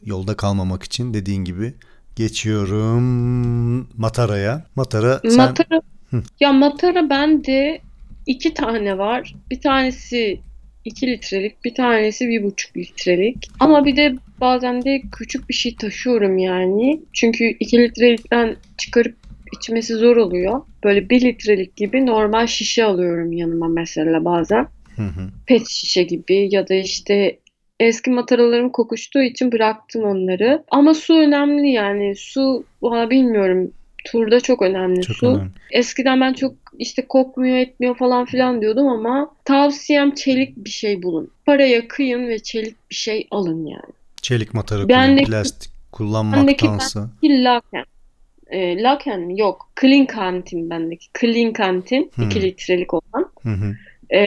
yolda 0.04 0.36
kalmamak 0.36 0.82
için 0.82 1.14
dediğin 1.14 1.44
gibi. 1.44 1.74
Geçiyorum 2.16 3.88
Matara'ya. 3.96 4.64
Matara 4.76 5.20
sen 5.28 5.36
Matara, 5.36 5.82
Hı. 6.10 6.22
ya 6.40 6.52
Matara 6.52 7.10
bende 7.10 7.80
iki 8.26 8.54
tane 8.54 8.98
var. 8.98 9.34
Bir 9.50 9.60
tanesi 9.60 10.40
2 10.84 11.06
litrelik, 11.06 11.64
bir 11.64 11.74
tanesi 11.74 12.28
bir 12.28 12.42
buçuk 12.42 12.76
litrelik. 12.76 13.48
Ama 13.60 13.84
bir 13.84 13.96
de 13.96 14.14
bazen 14.40 14.84
de 14.84 15.02
küçük 15.12 15.48
bir 15.48 15.54
şey 15.54 15.76
taşıyorum 15.76 16.38
yani. 16.38 17.00
Çünkü 17.12 17.44
2 17.44 17.78
litrelikten 17.78 18.56
çıkarıp 18.78 19.25
içmesi 19.52 19.94
zor 19.94 20.16
oluyor. 20.16 20.60
Böyle 20.84 21.10
1 21.10 21.20
litrelik 21.20 21.76
gibi 21.76 22.06
normal 22.06 22.46
şişe 22.46 22.84
alıyorum 22.84 23.32
yanıma 23.32 23.68
mesela 23.68 24.24
bazen. 24.24 24.68
Hı 24.96 25.02
hı. 25.02 25.30
Pet 25.46 25.68
şişe 25.68 26.02
gibi 26.02 26.48
ya 26.50 26.68
da 26.68 26.74
işte 26.74 27.38
eski 27.80 28.10
mataralarım 28.10 28.70
kokuştuğu 28.70 29.22
için 29.22 29.52
bıraktım 29.52 30.04
onları. 30.04 30.64
Ama 30.70 30.94
su 30.94 31.14
önemli 31.14 31.70
yani. 31.70 32.14
Su 32.16 32.64
valla 32.82 33.10
bilmiyorum. 33.10 33.70
Turda 34.06 34.40
çok 34.40 34.62
önemli 34.62 35.02
çok 35.02 35.16
su. 35.16 35.26
önemli. 35.26 35.50
Eskiden 35.70 36.20
ben 36.20 36.32
çok 36.32 36.54
işte 36.78 37.06
kokmuyor 37.08 37.56
etmiyor 37.56 37.96
falan 37.96 38.24
filan 38.24 38.60
diyordum 38.60 38.88
ama 38.88 39.30
tavsiyem 39.44 40.14
çelik 40.14 40.56
bir 40.56 40.70
şey 40.70 41.02
bulun. 41.02 41.30
Paraya 41.46 41.88
kıyın 41.88 42.28
ve 42.28 42.38
çelik 42.38 42.90
bir 42.90 42.94
şey 42.94 43.26
alın 43.30 43.66
yani. 43.66 43.92
Çelik 44.22 44.54
matara 44.54 44.82
Bendeki- 44.88 45.24
kullan, 45.24 45.42
plastik 45.42 45.72
kullanmaktansa. 45.92 47.10
Bir 47.22 47.44
Laken. 47.44 47.84
E, 48.50 48.82
Laken 48.82 49.20
mi? 49.20 49.40
Yok. 49.40 49.70
Clean 49.80 50.06
Kantin 50.06 50.70
bendeki. 50.70 51.06
Clean 51.20 51.52
Kantin. 51.52 52.10
Hmm. 52.14 52.24
2 52.30 52.42
litrelik 52.42 52.94
olan. 52.94 53.32
Hı 53.42 53.48
hı. 53.48 53.76
E, 54.16 54.26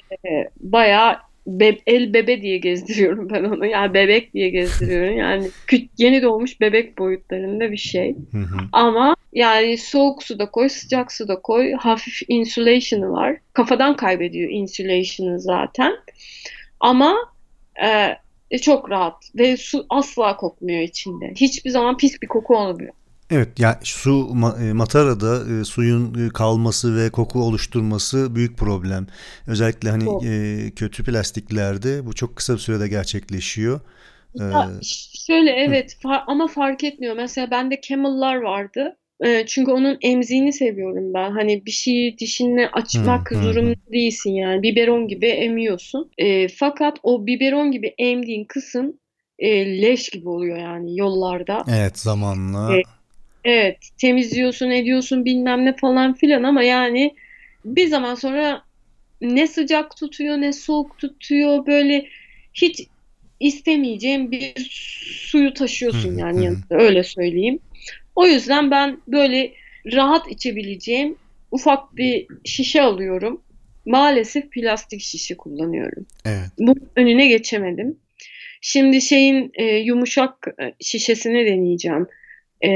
bayağı 0.60 1.18
be- 1.48 1.78
el 1.88 2.14
bebe 2.14 2.42
diye 2.42 2.58
gezdiriyorum 2.58 3.30
ben 3.30 3.44
onu. 3.44 3.66
Yani 3.66 3.94
bebek 3.94 4.34
diye 4.34 4.50
gezdiriyorum. 4.50 5.18
Yani 5.18 5.48
kü- 5.68 5.88
yeni 5.98 6.22
doğmuş 6.22 6.62
bebek 6.62 6.98
boyutlarında 6.98 7.72
bir 7.72 7.78
şey. 7.78 8.16
Hı 8.32 8.38
hı. 8.38 8.58
Ama 8.72 9.16
yani 9.34 9.78
soğuk 9.78 10.24
suda 10.24 10.52
koy, 10.52 10.70
sıcak 10.70 11.12
suda 11.12 11.42
koy. 11.42 11.74
Hafif 11.74 12.22
insulation'ı 12.28 13.12
var. 13.12 13.38
Kafadan 13.54 13.96
kaybediyor 13.96 14.50
insulation'ı 14.50 15.40
zaten. 15.40 15.94
Ama 16.80 17.16
e, 17.84 18.18
e, 18.52 18.58
çok 18.58 18.90
rahat 18.90 19.16
ve 19.36 19.58
su 19.58 19.86
asla 19.90 20.38
kokmuyor 20.38 20.82
içinde. 20.82 21.34
Hiçbir 21.36 21.70
zaman 21.70 21.98
pis 21.98 22.22
bir 22.22 22.28
koku 22.28 22.58
olmuyor. 22.58 22.94
Evet 23.32 23.60
ya 23.60 23.80
su 23.84 24.28
e, 24.62 24.74
matarada 24.74 25.60
e, 25.62 25.64
suyun 25.66 26.28
e, 26.28 26.30
kalması 26.30 26.96
ve 26.96 27.10
koku 27.10 27.42
oluşturması 27.44 28.36
büyük 28.36 28.58
problem. 28.58 29.08
Özellikle 29.48 29.90
hani 29.90 30.18
e, 30.68 30.72
kötü 30.76 31.04
plastiklerde 31.04 32.06
bu 32.06 32.14
çok 32.16 32.36
kısa 32.36 32.54
bir 32.54 32.60
sürede 32.60 32.88
gerçekleşiyor. 32.88 33.80
Ee, 34.40 34.44
Ya, 34.54 34.72
ş- 34.82 35.18
şöyle 35.28 35.52
evet 35.52 35.98
fa- 36.04 36.24
ama 36.28 36.48
fark 36.48 36.84
etmiyor. 36.84 37.16
Mesela 37.16 37.52
bende 37.52 37.82
Camel'lar 37.82 38.36
vardı. 38.36 38.98
E, 39.26 39.46
çünkü 39.46 39.72
onun 39.72 39.98
emziğini 40.02 40.54
seviyorum 40.54 41.14
ben. 41.14 41.32
Hani 41.32 41.66
bir 41.66 41.72
şeyi 41.72 42.18
dişinle 42.18 42.70
açmak 42.70 43.30
zorunda 43.34 43.76
değilsin 43.92 44.32
yani. 44.32 44.64
Biberon 44.64 45.08
gibi 45.08 45.28
emiyorsun. 45.28 46.12
E, 46.18 46.48
fakat 46.48 46.98
o 47.04 47.28
biberon 47.28 47.72
gibi 47.72 47.94
emdiğin 47.98 48.46
kısım 48.46 49.00
e, 49.40 49.82
leş 49.82 50.10
gibi 50.10 50.30
oluyor 50.30 50.58
yani 50.58 50.98
yollarda. 50.98 51.64
evet 51.68 52.00
zamanla 52.00 52.76
Evet. 52.76 52.86
Evet, 53.46 53.78
temizliyorsun, 53.98 54.70
ediyorsun 54.70 55.26
bilmem 55.26 55.66
ne 55.66 55.76
falan 55.76 56.14
filan 56.14 56.44
ama 56.44 56.64
yani 56.64 57.16
bir 57.66 57.88
zaman 57.88 58.16
sonra 58.16 58.64
ne 59.22 59.48
sıcak 59.48 59.98
tutuyor 59.98 60.38
ne 60.38 60.54
soğuk 60.54 60.98
tutuyor 60.98 61.66
böyle 61.66 62.06
hiç 62.54 62.88
istemeyeceğim 63.40 64.32
bir 64.32 64.54
suyu 65.12 65.54
taşıyorsun 65.54 66.16
Hı, 66.16 66.20
yani 66.20 66.40
hı. 66.40 66.44
yanında 66.44 66.84
öyle 66.84 67.04
söyleyeyim. 67.04 67.60
O 68.16 68.26
yüzden 68.26 68.72
ben 68.72 69.02
böyle 69.08 69.54
rahat 69.94 70.32
içebileceğim 70.32 71.16
ufak 71.52 71.96
bir 71.98 72.28
şişe 72.46 72.82
alıyorum. 72.82 73.42
Maalesef 73.86 74.52
plastik 74.52 75.02
şişe 75.02 75.38
kullanıyorum. 75.38 76.06
evet. 76.26 76.50
Bu 76.60 76.76
önüne 76.96 77.28
geçemedim. 77.28 77.98
Şimdi 78.62 79.02
şeyin 79.02 79.52
e, 79.54 79.64
yumuşak 79.64 80.48
e, 80.48 80.74
şişesini 80.80 81.46
deneyeceğim. 81.46 82.08
E, 82.62 82.70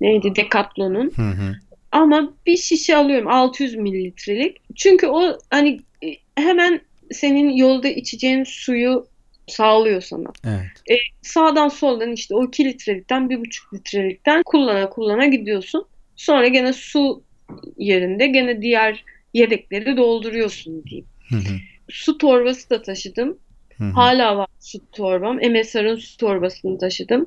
neydi? 0.00 0.36
Decathlon'un. 0.36 1.12
Hı 1.16 1.22
hı. 1.22 1.56
Ama 1.92 2.34
bir 2.46 2.56
şişe 2.56 2.96
alıyorum 2.96 3.28
600 3.28 3.74
mililitrelik. 3.74 4.56
Çünkü 4.76 5.06
o 5.06 5.38
hani 5.50 5.80
e, 6.04 6.06
hemen 6.36 6.80
senin 7.12 7.50
yolda 7.50 7.88
içeceğin 7.88 8.44
suyu 8.44 9.06
sağlıyor 9.46 10.00
sana. 10.00 10.32
Evet. 10.44 11.00
Sağdan 11.22 11.68
soldan 11.68 12.12
işte 12.12 12.34
o 12.34 12.44
2 12.44 12.64
litrelikten 12.64 13.28
1,5 13.28 13.74
litrelikten 13.74 14.42
kullana 14.42 14.90
kullana 14.90 15.26
gidiyorsun. 15.26 15.86
Sonra 16.16 16.48
gene 16.48 16.72
su 16.72 17.22
yerinde 17.78 18.26
gene 18.26 18.62
diğer 18.62 19.04
yedekleri 19.34 19.96
dolduruyorsun 19.96 20.84
diyeyim. 20.84 21.06
Hı 21.28 21.36
hı. 21.36 21.58
Su 21.90 22.18
torbası 22.18 22.70
da 22.70 22.82
taşıdım. 22.82 23.38
Hı 23.78 23.84
hı. 23.84 23.90
Hala 23.90 24.36
var 24.36 24.48
su 24.60 24.78
torbam. 24.92 25.36
MSR'ın 25.36 25.96
su 25.96 26.16
torbasını 26.16 26.78
taşıdım. 26.78 27.26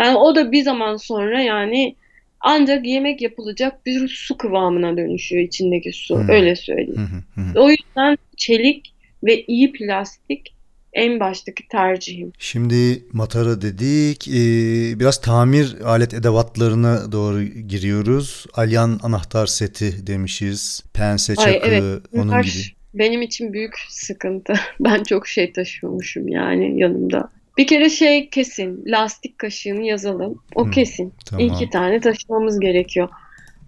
Yani 0.00 0.16
o 0.16 0.34
da 0.34 0.52
bir 0.52 0.62
zaman 0.62 0.96
sonra 0.96 1.42
yani 1.42 1.94
ancak 2.40 2.86
yemek 2.86 3.22
yapılacak 3.22 3.86
bir 3.86 4.08
su 4.08 4.38
kıvamına 4.38 4.96
dönüşüyor 4.96 5.42
içindeki 5.42 5.92
su. 5.92 6.18
Hmm. 6.18 6.28
Öyle 6.28 6.56
söyleyeyim. 6.56 6.96
Hı 7.34 7.40
hı. 7.40 7.44
Hı 7.44 7.50
hı. 7.50 7.60
O 7.64 7.70
yüzden 7.70 8.18
çelik 8.36 8.94
ve 9.24 9.44
iyi 9.44 9.72
plastik 9.72 10.54
en 10.92 11.20
baştaki 11.20 11.68
tercihim. 11.68 12.32
Şimdi 12.38 13.04
matara 13.12 13.62
dedik. 13.62 14.28
Ee, 14.28 15.00
biraz 15.00 15.20
tamir 15.20 15.76
alet 15.84 16.14
edevatlarına 16.14 17.12
doğru 17.12 17.42
giriyoruz. 17.42 18.46
Alyan 18.54 19.00
anahtar 19.02 19.46
seti 19.46 20.06
demişiz. 20.06 20.82
Pense, 20.94 21.34
Ay, 21.38 21.52
çakı, 21.52 21.66
evet. 21.68 22.02
onun 22.12 22.42
gibi. 22.42 22.52
benim 22.94 23.22
için 23.22 23.52
büyük 23.52 23.74
sıkıntı. 23.88 24.54
Ben 24.80 25.02
çok 25.02 25.28
şey 25.28 25.52
taşıyormuşum 25.52 26.28
yani 26.28 26.80
yanımda. 26.80 27.30
Bir 27.58 27.66
kere 27.66 27.90
şey 27.90 28.30
kesin, 28.30 28.84
lastik 28.86 29.38
kaşığını 29.38 29.82
yazalım. 29.82 30.42
O 30.54 30.66
Hı, 30.66 30.70
kesin. 30.70 31.14
tamam. 31.26 31.46
İki 31.46 31.70
tane 31.70 32.00
taşımamız 32.00 32.60
gerekiyor. 32.60 33.08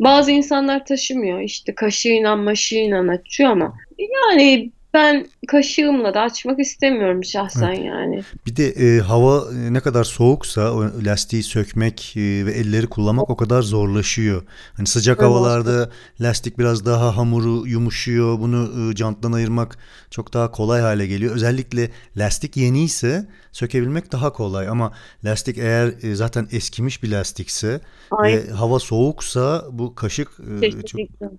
Bazı 0.01 0.31
insanlar 0.31 0.85
taşımıyor. 0.85 1.41
İşte 1.41 1.75
kaşığıyla 1.75 2.37
maşığıyla 2.37 3.13
açıyor 3.13 3.51
ama 3.51 3.77
yani 3.99 4.71
ben 4.95 5.27
kaşığımla 5.49 6.15
da 6.15 6.21
açmak 6.21 6.61
istemiyorum 6.61 7.25
şahsen 7.25 7.73
yani. 7.73 8.23
Bir 8.47 8.57
de 8.57 8.67
e, 8.69 9.01
hava 9.01 9.45
e, 9.53 9.73
ne 9.73 9.81
kadar 9.81 10.05
soğuksa 10.05 10.73
o 10.73 10.91
lastiği 11.05 11.43
sökmek 11.43 12.17
e, 12.17 12.21
ve 12.21 12.53
elleri 12.53 12.87
kullanmak 12.87 13.31
o 13.31 13.37
kadar 13.37 13.63
zorlaşıyor. 13.63 14.43
Hani 14.77 14.87
sıcak 14.87 15.19
Evet. 15.19 15.29
havalarda 15.31 15.91
lastik 16.21 16.59
biraz 16.59 16.87
daha 16.87 17.17
hamuru 17.17 17.67
yumuşuyor. 17.67 18.39
Bunu 18.39 18.91
e, 18.93 18.97
janttan 18.97 19.33
ayırmak 19.33 19.79
çok 20.11 20.35
daha 20.35 20.51
kolay 20.51 20.81
hale 20.81 21.07
geliyor. 21.07 21.35
Özellikle 21.35 21.91
lastik 22.17 22.57
yeniyse 22.57 23.29
sökebilmek 23.53 24.13
daha 24.13 24.33
kolay 24.33 24.69
ama 24.69 24.93
lastik 25.25 25.59
eğer 25.59 25.95
e, 26.03 26.15
zaten 26.15 26.49
eskimiş 26.53 27.03
bir 27.03 27.11
lastikse 27.11 27.81
Ay, 28.11 28.33
ve 28.33 28.51
hava 28.51 28.79
soğuksa 28.79 29.65
bu 29.73 29.95
kaşık 29.95 30.29
e, 30.63 30.71
çok 30.71 30.81
kesinlikle. 30.81 31.31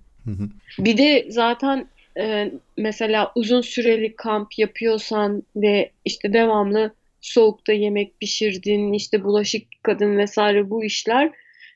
Bir 0.78 0.98
de 0.98 1.26
zaten 1.30 1.88
e, 2.18 2.52
mesela 2.76 3.32
uzun 3.34 3.60
süreli 3.60 4.16
kamp 4.16 4.58
yapıyorsan 4.58 5.42
ve 5.56 5.90
işte 6.04 6.32
devamlı 6.32 6.94
soğukta 7.20 7.72
yemek 7.72 8.20
pişirdin, 8.20 8.92
işte 8.92 9.24
bulaşık 9.24 9.74
yıkadın 9.74 10.18
vesaire 10.18 10.70
bu 10.70 10.84
işler 10.84 11.30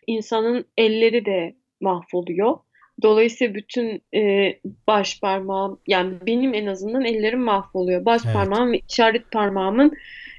insanın 0.07 0.64
elleri 0.76 1.24
de 1.24 1.55
mahvoluyor. 1.80 2.59
Dolayısıyla 3.03 3.55
bütün 3.55 4.03
e, 4.14 4.53
baş 4.87 5.20
parmağım 5.20 5.80
yani 5.87 6.14
benim 6.26 6.55
en 6.55 6.66
azından 6.66 7.05
ellerim 7.05 7.41
mahvoluyor. 7.41 8.05
Baş 8.05 8.22
Evet. 8.24 8.34
parmağım 8.34 8.72
ve 8.72 8.80
işaret 8.89 9.30
parmağımın 9.30 9.93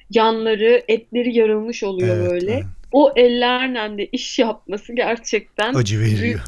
yanları, 0.10 0.84
etleri 0.88 1.38
yarılmış 1.38 1.84
oluyor 1.84 2.18
Evet, 2.18 2.30
böyle. 2.30 2.54
evet. 2.54 2.64
O 2.92 3.14
ellerle 3.16 3.98
de 3.98 4.06
iş 4.06 4.40
yapması 4.40 4.94
gerçekten 4.96 5.74
acı 5.74 6.00
büyük 6.00 6.20
veriyor. 6.20 6.40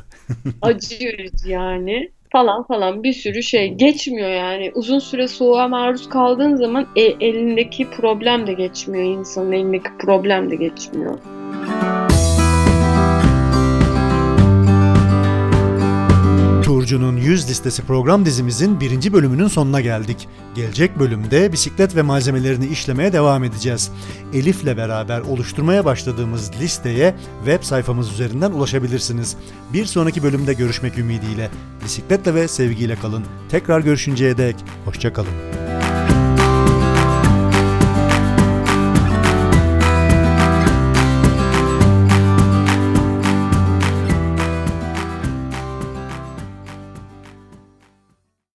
acı 0.61 0.99
verici 0.99 1.51
yani 1.51 2.11
falan 2.31 2.63
falan 2.63 3.03
bir 3.03 3.13
sürü 3.13 3.43
şey. 3.43 3.73
Geçmiyor 3.73 4.29
yani. 4.29 4.71
Uzun 4.75 4.99
süre 4.99 5.27
soğuğa 5.27 5.67
maruz 5.67 6.09
kaldığın 6.09 6.55
zaman 6.55 6.87
e, 6.95 7.01
elindeki 7.01 7.89
problem 7.89 8.47
de 8.47 8.53
geçmiyor. 8.53 9.19
İnsanın 9.19 9.51
elindeki 9.51 9.89
problem 9.99 10.51
de 10.51 10.55
geçmiyor. 10.55 11.38
Turcu'nun 16.89 17.17
100 17.17 17.49
listesi 17.49 17.81
program 17.81 18.25
dizimizin 18.25 18.79
birinci 18.79 19.13
bölümünün 19.13 19.47
sonuna 19.47 19.81
geldik. 19.81 20.27
Gelecek 20.55 20.99
bölümde 20.99 21.51
bisiklet 21.51 21.95
ve 21.95 22.01
malzemelerini 22.01 22.67
işlemeye 22.67 23.13
devam 23.13 23.43
edeceğiz. 23.43 23.91
Elif'le 24.33 24.77
beraber 24.77 25.19
oluşturmaya 25.19 25.85
başladığımız 25.85 26.51
listeye 26.61 27.15
web 27.45 27.63
sayfamız 27.63 28.11
üzerinden 28.11 28.51
ulaşabilirsiniz. 28.51 29.37
Bir 29.73 29.85
sonraki 29.85 30.23
bölümde 30.23 30.53
görüşmek 30.53 30.97
ümidiyle. 30.97 31.49
Bisikletle 31.85 32.33
ve 32.35 32.47
sevgiyle 32.47 32.95
kalın. 32.95 33.23
Tekrar 33.49 33.79
görüşünceye 33.79 34.37
dek 34.37 34.55
hoşçakalın. 34.85 35.88